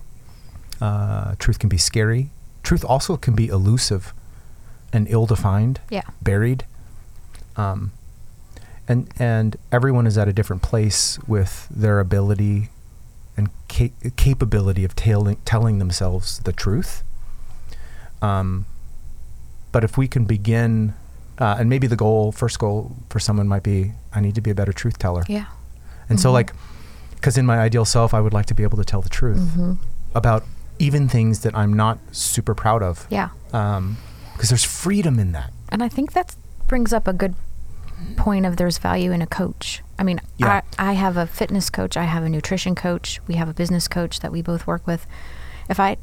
Uh, 0.81 1.35
truth 1.39 1.59
can 1.59 1.69
be 1.69 1.79
scary. 1.79 2.31
Truth 2.63 2.85
also 2.85 3.17
can 3.17 3.35
be 3.35 3.49
elusive 3.49 4.13
and 4.93 5.07
ill 5.09 5.27
defined. 5.27 5.81
Yeah. 5.91 6.03
buried. 6.23 6.65
Um, 7.57 7.93
and 8.89 9.09
and 9.19 9.57
everyone 9.73 10.07
is 10.07 10.17
at 10.17 10.29
a 10.29 10.33
different 10.33 10.63
place 10.63 11.19
with 11.27 11.67
their 11.71 11.99
ability 11.99 12.69
and 13.37 13.49
ca- 13.69 13.93
capability 14.17 14.85
of 14.85 14.95
tailing, 14.95 15.39
telling 15.45 15.79
themselves 15.79 16.39
the 16.41 16.53
truth. 16.53 17.03
Um, 18.23 18.67
but 19.77 19.85
if 19.85 19.99
we 19.99 20.09
can 20.09 20.25
begin, 20.25 20.95
uh, 21.39 21.57
and 21.59 21.69
maybe 21.69 21.87
the 21.87 21.97
goal, 21.97 22.33
first 22.33 22.59
goal 22.59 22.97
for 23.11 23.19
someone 23.21 23.47
might 23.47 23.63
be, 23.63 23.93
I 24.15 24.21
need 24.23 24.35
to 24.37 24.41
be 24.41 24.51
a 24.51 24.55
better 24.55 24.73
truth 24.73 24.97
teller. 24.99 25.23
Yeah. 25.29 25.45
And 26.09 26.19
so, 26.19 26.33
like, 26.33 26.53
because 27.17 27.37
in 27.37 27.45
my 27.45 27.59
ideal 27.59 27.85
self, 27.85 28.15
I 28.15 28.21
would 28.23 28.33
like 28.33 28.47
to 28.47 28.55
be 28.55 28.63
able 28.63 28.79
to 28.79 28.85
tell 28.87 29.03
the 29.03 29.11
truth 29.11 29.37
Mm-hmm. 29.39 29.73
about 30.15 30.45
even 30.79 31.09
things 31.11 31.41
that 31.41 31.55
I'm 31.55 31.75
not 31.75 31.99
super 32.11 32.55
proud 32.55 32.83
of. 32.83 33.07
Yeah. 33.11 33.29
Because 33.51 34.49
there's 34.49 34.65
freedom 34.65 35.19
in 35.19 35.33
that. 35.33 35.53
And 35.69 35.83
I 35.83 35.91
think 35.91 36.13
that 36.15 36.35
brings 36.69 36.95
up 36.95 37.07
a 37.07 37.13
good 37.13 37.35
point 38.17 38.47
of 38.47 38.57
there's 38.57 38.79
value 38.79 39.13
in 39.13 39.21
a 39.21 39.27
coach. 39.27 39.83
I 39.99 40.05
mean, 40.05 40.21
Yeah. 40.39 40.63
I, 40.79 40.91
I 40.91 40.93
have 40.95 41.19
a 41.19 41.27
fitness 41.27 41.69
coach, 41.69 41.99
I 41.99 42.05
have 42.05 42.23
a 42.25 42.31
nutrition 42.31 42.75
coach, 42.75 43.21
we 43.29 43.35
have 43.35 43.49
a 43.51 43.55
business 43.55 43.89
coach 43.89 44.21
that 44.21 44.33
we 44.33 44.41
both 44.43 44.67
work 44.67 44.87
with. 44.87 45.07
If 45.69 45.79
I, 45.81 45.99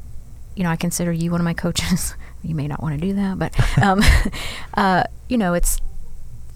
you 0.54 0.62
know, 0.62 0.70
I 0.70 0.76
consider 0.76 1.10
you 1.12 1.32
one 1.32 1.40
of 1.40 1.44
my 1.44 1.54
coaches, 1.54 2.14
you 2.44 2.54
may 2.54 2.68
not 2.68 2.82
want 2.82 3.00
to 3.00 3.06
do 3.06 3.14
that, 3.14 3.38
but, 3.38 3.78
um, 3.82 4.00
uh, 4.74 5.04
you 5.28 5.38
know, 5.38 5.54
it's, 5.54 5.80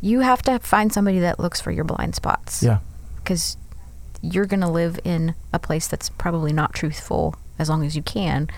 you 0.01 0.21
have 0.21 0.43
to 0.43 0.59
find 0.61 0.93
somebody 0.93 1.19
that 1.21 1.41
looks 1.41 1.61
for 1.61 1.71
your 1.71 1.85
blind 1.85 2.15
spots. 2.15 2.63
Yeah. 2.63 2.79
Because 3.17 3.57
you're 4.23 4.47
going 4.47 4.61
to 4.61 4.69
live 4.69 4.99
in 5.05 5.35
a 5.53 5.59
place 5.59 5.89
that's 5.89 6.09
probably 6.11 6.53
not 6.53 6.75
truthful 6.75 7.37
as 7.59 7.69
long 7.69 7.85
as 7.85 7.97
you 7.97 8.03
can. 8.03 8.49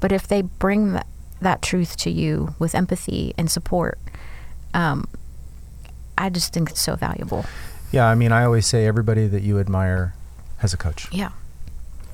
But 0.00 0.12
if 0.12 0.26
they 0.26 0.42
bring 0.42 0.92
that, 0.92 1.06
that 1.40 1.62
truth 1.62 1.96
to 1.98 2.10
you 2.10 2.54
with 2.58 2.74
empathy 2.74 3.34
and 3.36 3.50
support, 3.50 3.98
um, 4.72 5.08
I 6.16 6.30
just 6.30 6.52
think 6.52 6.70
it's 6.70 6.80
so 6.80 6.96
valuable. 6.96 7.44
Yeah. 7.92 8.06
I 8.06 8.14
mean, 8.14 8.32
I 8.32 8.44
always 8.44 8.66
say 8.66 8.86
everybody 8.86 9.26
that 9.28 9.42
you 9.42 9.58
admire 9.58 10.14
has 10.58 10.72
a 10.72 10.76
coach. 10.76 11.08
Yeah. 11.12 11.30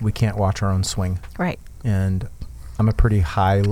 We 0.01 0.13
can't 0.13 0.37
watch 0.37 0.63
our 0.63 0.71
own 0.71 0.85
swing. 0.85 1.21
Right. 1.39 1.59
And 1.85 2.29
I'm 2.79 2.89
a 2.89 2.93
pretty 2.93 3.21
high 3.21 3.63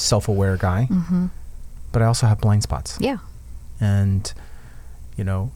self 0.00 0.28
aware 0.28 0.56
guy, 0.56 0.88
Mm-hmm. 0.90 1.26
but 1.92 2.02
I 2.02 2.06
also 2.06 2.26
have 2.26 2.40
blind 2.40 2.62
spots. 2.62 2.98
Yeah. 3.00 3.18
and 3.80 4.32
you 5.16 5.24
know 5.24 5.50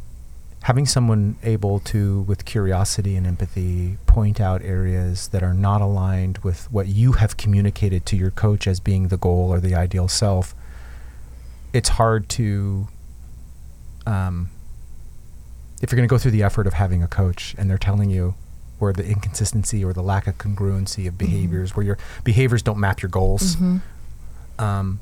having 0.62 0.85
someone 0.85 1.37
able 1.42 1.81
to 1.81 2.20
with 2.22 2.44
curiosity 2.44 3.16
and 3.16 3.26
empathy 3.26 3.96
point 4.07 4.38
out 4.40 4.61
areas 4.62 5.29
that 5.29 5.42
are 5.42 5.55
not 5.55 5.81
aligned 5.81 6.37
with 6.38 6.70
what 6.70 6.87
you 6.87 7.12
have 7.12 7.37
communicated 7.38 8.05
to 8.05 8.14
your 8.16 8.31
coach 8.31 8.66
as 8.66 8.79
being 8.81 9.09
the 9.09 9.16
goal 9.16 9.50
or 9.50 9.59
the 9.61 9.74
ideal 9.74 10.07
self 10.07 10.55
it's 11.72 11.88
hard 11.90 12.29
to 12.29 12.88
um, 14.07 14.50
if 15.83 15.90
you're 15.90 15.96
going 15.96 16.09
to 16.09 16.12
go 16.12 16.18
through 16.18 16.31
the 16.33 16.42
effort 16.42 16.66
of 16.66 16.74
having 16.74 17.03
a 17.03 17.09
coach 17.09 17.55
and 17.57 17.70
they're 17.70 17.79
telling 17.79 18.11
you 18.11 18.35
where 18.79 18.92
the 18.92 19.07
inconsistency 19.07 19.83
or 19.85 19.92
the 19.92 20.03
lack 20.03 20.26
of 20.26 20.37
congruency 20.38 21.07
of 21.09 21.16
behaviors 21.16 21.74
where 21.76 21.85
your 21.85 21.98
behaviors 22.24 22.62
don't 22.62 22.79
map 22.79 23.00
your 23.03 23.09
goals 23.11 23.57
Mm-hmm. 23.57 23.79
Um, 24.61 25.01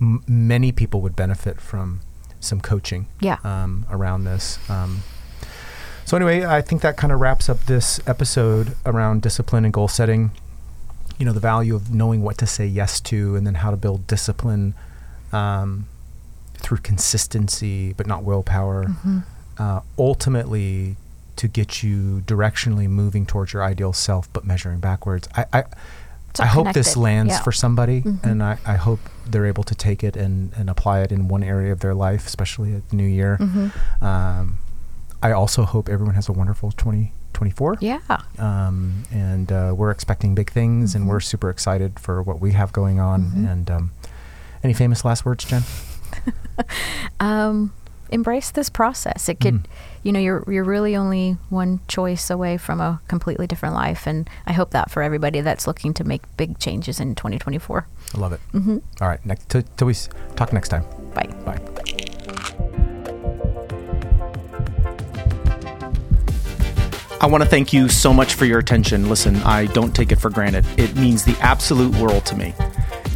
m- 0.00 0.22
many 0.26 0.72
people 0.72 1.00
would 1.00 1.16
benefit 1.16 1.60
from 1.60 2.00
some 2.40 2.60
coaching 2.60 3.06
Yeah. 3.20 3.38
um, 3.44 3.86
around 3.90 4.24
this. 4.24 4.58
Um, 4.70 5.02
so 6.04 6.16
anyway, 6.16 6.44
I 6.44 6.62
think 6.62 6.82
that 6.82 6.96
kind 6.96 7.12
of 7.12 7.20
wraps 7.20 7.48
up 7.48 7.64
this 7.66 8.00
episode 8.06 8.76
around 8.84 9.22
discipline 9.22 9.64
and 9.64 9.74
goal 9.74 9.88
setting. 9.88 10.30
You 11.18 11.26
know, 11.26 11.32
the 11.32 11.40
value 11.40 11.74
of 11.74 11.92
knowing 11.92 12.22
what 12.22 12.38
to 12.38 12.46
say 12.46 12.66
yes 12.66 13.00
to, 13.02 13.34
and 13.36 13.46
then 13.46 13.54
how 13.56 13.70
to 13.70 13.76
build 13.76 14.06
discipline 14.06 14.74
um, 15.32 15.88
through 16.58 16.78
consistency, 16.78 17.92
but 17.94 18.06
not 18.06 18.22
willpower. 18.22 18.84
Mm-hmm. 18.84 19.18
Uh, 19.58 19.80
ultimately, 19.98 20.96
to 21.36 21.48
get 21.48 21.82
you 21.82 22.22
directionally 22.26 22.86
moving 22.88 23.26
towards 23.26 23.52
your 23.52 23.64
ideal 23.64 23.92
self, 23.92 24.30
but 24.32 24.44
measuring 24.44 24.78
backwards. 24.78 25.26
I, 25.34 25.46
I 25.52 25.64
I 26.40 26.46
hope 26.46 26.72
this 26.72 26.96
lands 26.96 27.32
Yeah. 27.32 27.40
for 27.42 27.52
somebody, 27.52 28.02
Mhm. 28.02 28.24
and 28.24 28.42
I, 28.42 28.58
I 28.66 28.76
hope 28.76 29.00
they're 29.28 29.46
able 29.46 29.64
to 29.64 29.74
take 29.74 30.02
it 30.04 30.16
and, 30.16 30.52
and 30.56 30.68
apply 30.70 31.00
it 31.00 31.10
in 31.12 31.28
one 31.28 31.42
area 31.42 31.72
of 31.72 31.80
their 31.80 31.94
life, 31.94 32.26
especially 32.26 32.74
at 32.74 32.88
the 32.90 32.96
new 32.96 33.06
year. 33.06 33.38
Mm-hmm. 33.40 34.04
Um, 34.04 34.58
I 35.22 35.32
also 35.32 35.64
hope 35.64 35.88
everyone 35.88 36.14
has 36.14 36.28
a 36.28 36.32
wonderful 36.32 36.70
2024. 36.72 37.78
Yeah. 37.80 37.98
Um, 38.38 39.02
and 39.10 39.50
uh, 39.50 39.74
we're 39.76 39.90
expecting 39.90 40.34
big 40.34 40.50
things, 40.50 40.94
and 40.94 41.04
Mhm. 41.04 41.08
we're 41.08 41.20
super 41.20 41.50
excited 41.50 41.98
for 41.98 42.22
what 42.22 42.40
we 42.40 42.52
have 42.52 42.72
going 42.72 43.00
on. 43.00 43.24
Mhm. 43.30 43.52
And 43.52 43.70
um, 43.70 43.90
any 44.62 44.72
famous 44.74 45.04
last 45.04 45.24
words, 45.24 45.44
Jen? 45.44 45.62
Um, 47.20 47.72
embrace 48.10 48.50
this 48.50 48.68
process. 48.68 49.28
It 49.28 49.40
could, 49.40 49.54
Mm. 49.62 49.64
you 50.02 50.12
know, 50.12 50.20
you're 50.20 50.44
you're 50.48 50.64
really 50.64 50.96
only 50.96 51.36
one 51.50 51.80
choice 51.88 52.30
away 52.30 52.56
from 52.56 52.80
a 52.80 53.00
completely 53.08 53.46
different 53.46 53.74
life, 53.74 54.06
and 54.06 54.28
I 54.46 54.52
hope 54.52 54.70
that 54.70 54.90
for 54.90 55.02
everybody 55.02 55.40
that's 55.40 55.66
looking 55.66 55.94
to 55.94 56.04
make 56.04 56.22
big 56.36 56.58
changes 56.58 57.00
in 57.00 57.14
2024. 57.14 57.86
I 58.14 58.18
love 58.18 58.32
it. 58.32 58.40
Mm-hmm. 58.52 58.78
All 59.00 59.08
right, 59.08 59.24
next 59.26 59.48
till, 59.48 59.62
till 59.76 59.86
we 59.86 59.92
s- 59.92 60.08
talk 60.36 60.52
next 60.52 60.68
time. 60.68 60.84
Bye. 61.14 61.28
Bye. 61.44 62.66
I 67.18 67.28
want 67.28 67.42
to 67.42 67.48
thank 67.48 67.72
you 67.72 67.88
so 67.88 68.12
much 68.12 68.34
for 68.34 68.44
your 68.44 68.58
attention. 68.58 69.08
Listen, 69.08 69.36
I 69.36 69.66
don't 69.66 69.94
take 69.96 70.12
it 70.12 70.16
for 70.16 70.30
granted. 70.30 70.64
It 70.78 70.94
means 70.96 71.24
the 71.24 71.36
absolute 71.40 71.94
world 71.96 72.24
to 72.26 72.36
me. 72.36 72.54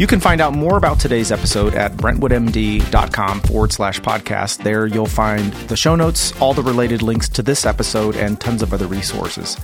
You 0.01 0.07
can 0.07 0.19
find 0.19 0.41
out 0.41 0.55
more 0.55 0.79
about 0.79 0.99
today's 0.99 1.31
episode 1.31 1.75
at 1.75 1.93
brentwoodmd.com 1.93 3.41
forward 3.41 3.71
slash 3.71 4.01
podcast. 4.01 4.63
There 4.63 4.87
you'll 4.87 5.05
find 5.05 5.53
the 5.69 5.77
show 5.77 5.95
notes, 5.95 6.33
all 6.41 6.55
the 6.55 6.63
related 6.63 7.03
links 7.03 7.29
to 7.29 7.43
this 7.43 7.67
episode, 7.67 8.17
and 8.17 8.41
tons 8.41 8.63
of 8.63 8.73
other 8.73 8.87
resources. 8.87 9.59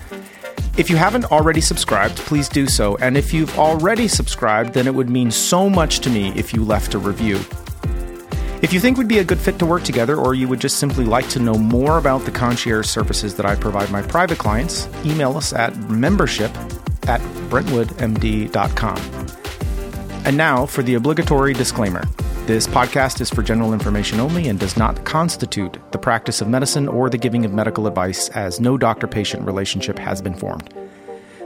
If 0.77 0.91
you 0.91 0.97
haven't 0.97 1.25
already 1.33 1.63
subscribed, 1.63 2.17
please 2.17 2.51
do 2.51 2.67
so. 2.67 2.99
And 2.99 3.17
if 3.17 3.33
you've 3.33 3.59
already 3.59 4.09
subscribed, 4.09 4.75
then 4.75 4.87
it 4.87 4.95
would 4.95 5.09
mean 5.09 5.31
so 5.31 5.71
much 5.71 6.01
to 6.01 6.11
me 6.11 6.35
if 6.37 6.53
you 6.53 6.63
left 6.63 6.93
a 6.93 6.99
review. 6.99 7.37
If 8.61 8.75
you 8.75 8.81
think 8.81 8.99
we'd 8.99 9.09
be 9.09 9.21
a 9.21 9.25
good 9.25 9.39
fit 9.39 9.59
to 9.61 9.65
work 9.65 9.85
together, 9.85 10.17
or 10.17 10.35
you 10.35 10.49
would 10.49 10.61
just 10.61 10.77
simply 10.77 11.07
like 11.07 11.31
to 11.31 11.39
know 11.39 11.55
more 11.55 11.97
about 11.97 12.27
the 12.27 12.31
concierge 12.31 12.87
services 12.87 13.37
that 13.37 13.47
I 13.47 13.55
provide 13.55 13.91
my 13.91 14.03
private 14.03 14.37
clients, 14.37 14.87
email 15.03 15.35
us 15.39 15.55
at 15.55 15.75
membership 15.89 16.55
at 17.09 17.23
brentwoodmd.com. 17.49 19.26
And 20.27 20.37
now 20.37 20.67
for 20.67 20.83
the 20.83 20.95
obligatory 20.95 21.55
disclaimer. 21.55 22.03
This 22.47 22.67
podcast 22.67 23.21
is 23.21 23.31
for 23.31 23.45
general 23.45 23.73
information 23.73 24.19
only 24.19 24.49
and 24.49 24.59
does 24.59 24.77
not 24.77 25.05
constitute 25.05 25.79
the 25.93 25.99
practice 25.99 26.41
of 26.41 26.49
medicine 26.49 26.89
or 26.89 27.09
the 27.09 27.17
giving 27.17 27.45
of 27.45 27.53
medical 27.53 27.87
advice, 27.87 28.29
as 28.31 28.59
no 28.59 28.77
doctor 28.77 29.07
patient 29.07 29.47
relationship 29.47 30.01
has 30.01 30.21
been 30.21 30.35
formed. 30.35 30.75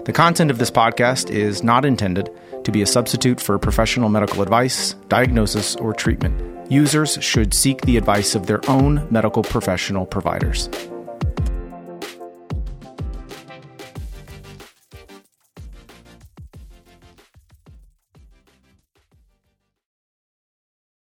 The 0.07 0.14
content 0.14 0.51
of 0.51 0.57
this 0.57 0.71
podcast 0.71 1.31
is 1.31 1.62
not 1.62 1.85
intended 1.85 2.31
to 2.64 2.73
be 2.73 2.81
a 2.81 2.87
substitute 2.87 3.38
for 3.38 3.59
professional 3.59 4.09
medical 4.09 4.40
advice, 4.40 4.95
diagnosis, 5.09 5.77
or 5.77 5.93
treatment. 5.93 6.71
Users 6.71 7.19
should 7.21 7.53
seek 7.53 7.83
the 7.83 7.99
advice 7.99 8.35
of 8.35 8.47
their 8.47 8.61
own 8.71 9.07
medical 9.11 9.43
professional 9.43 10.07
providers. 10.07 10.71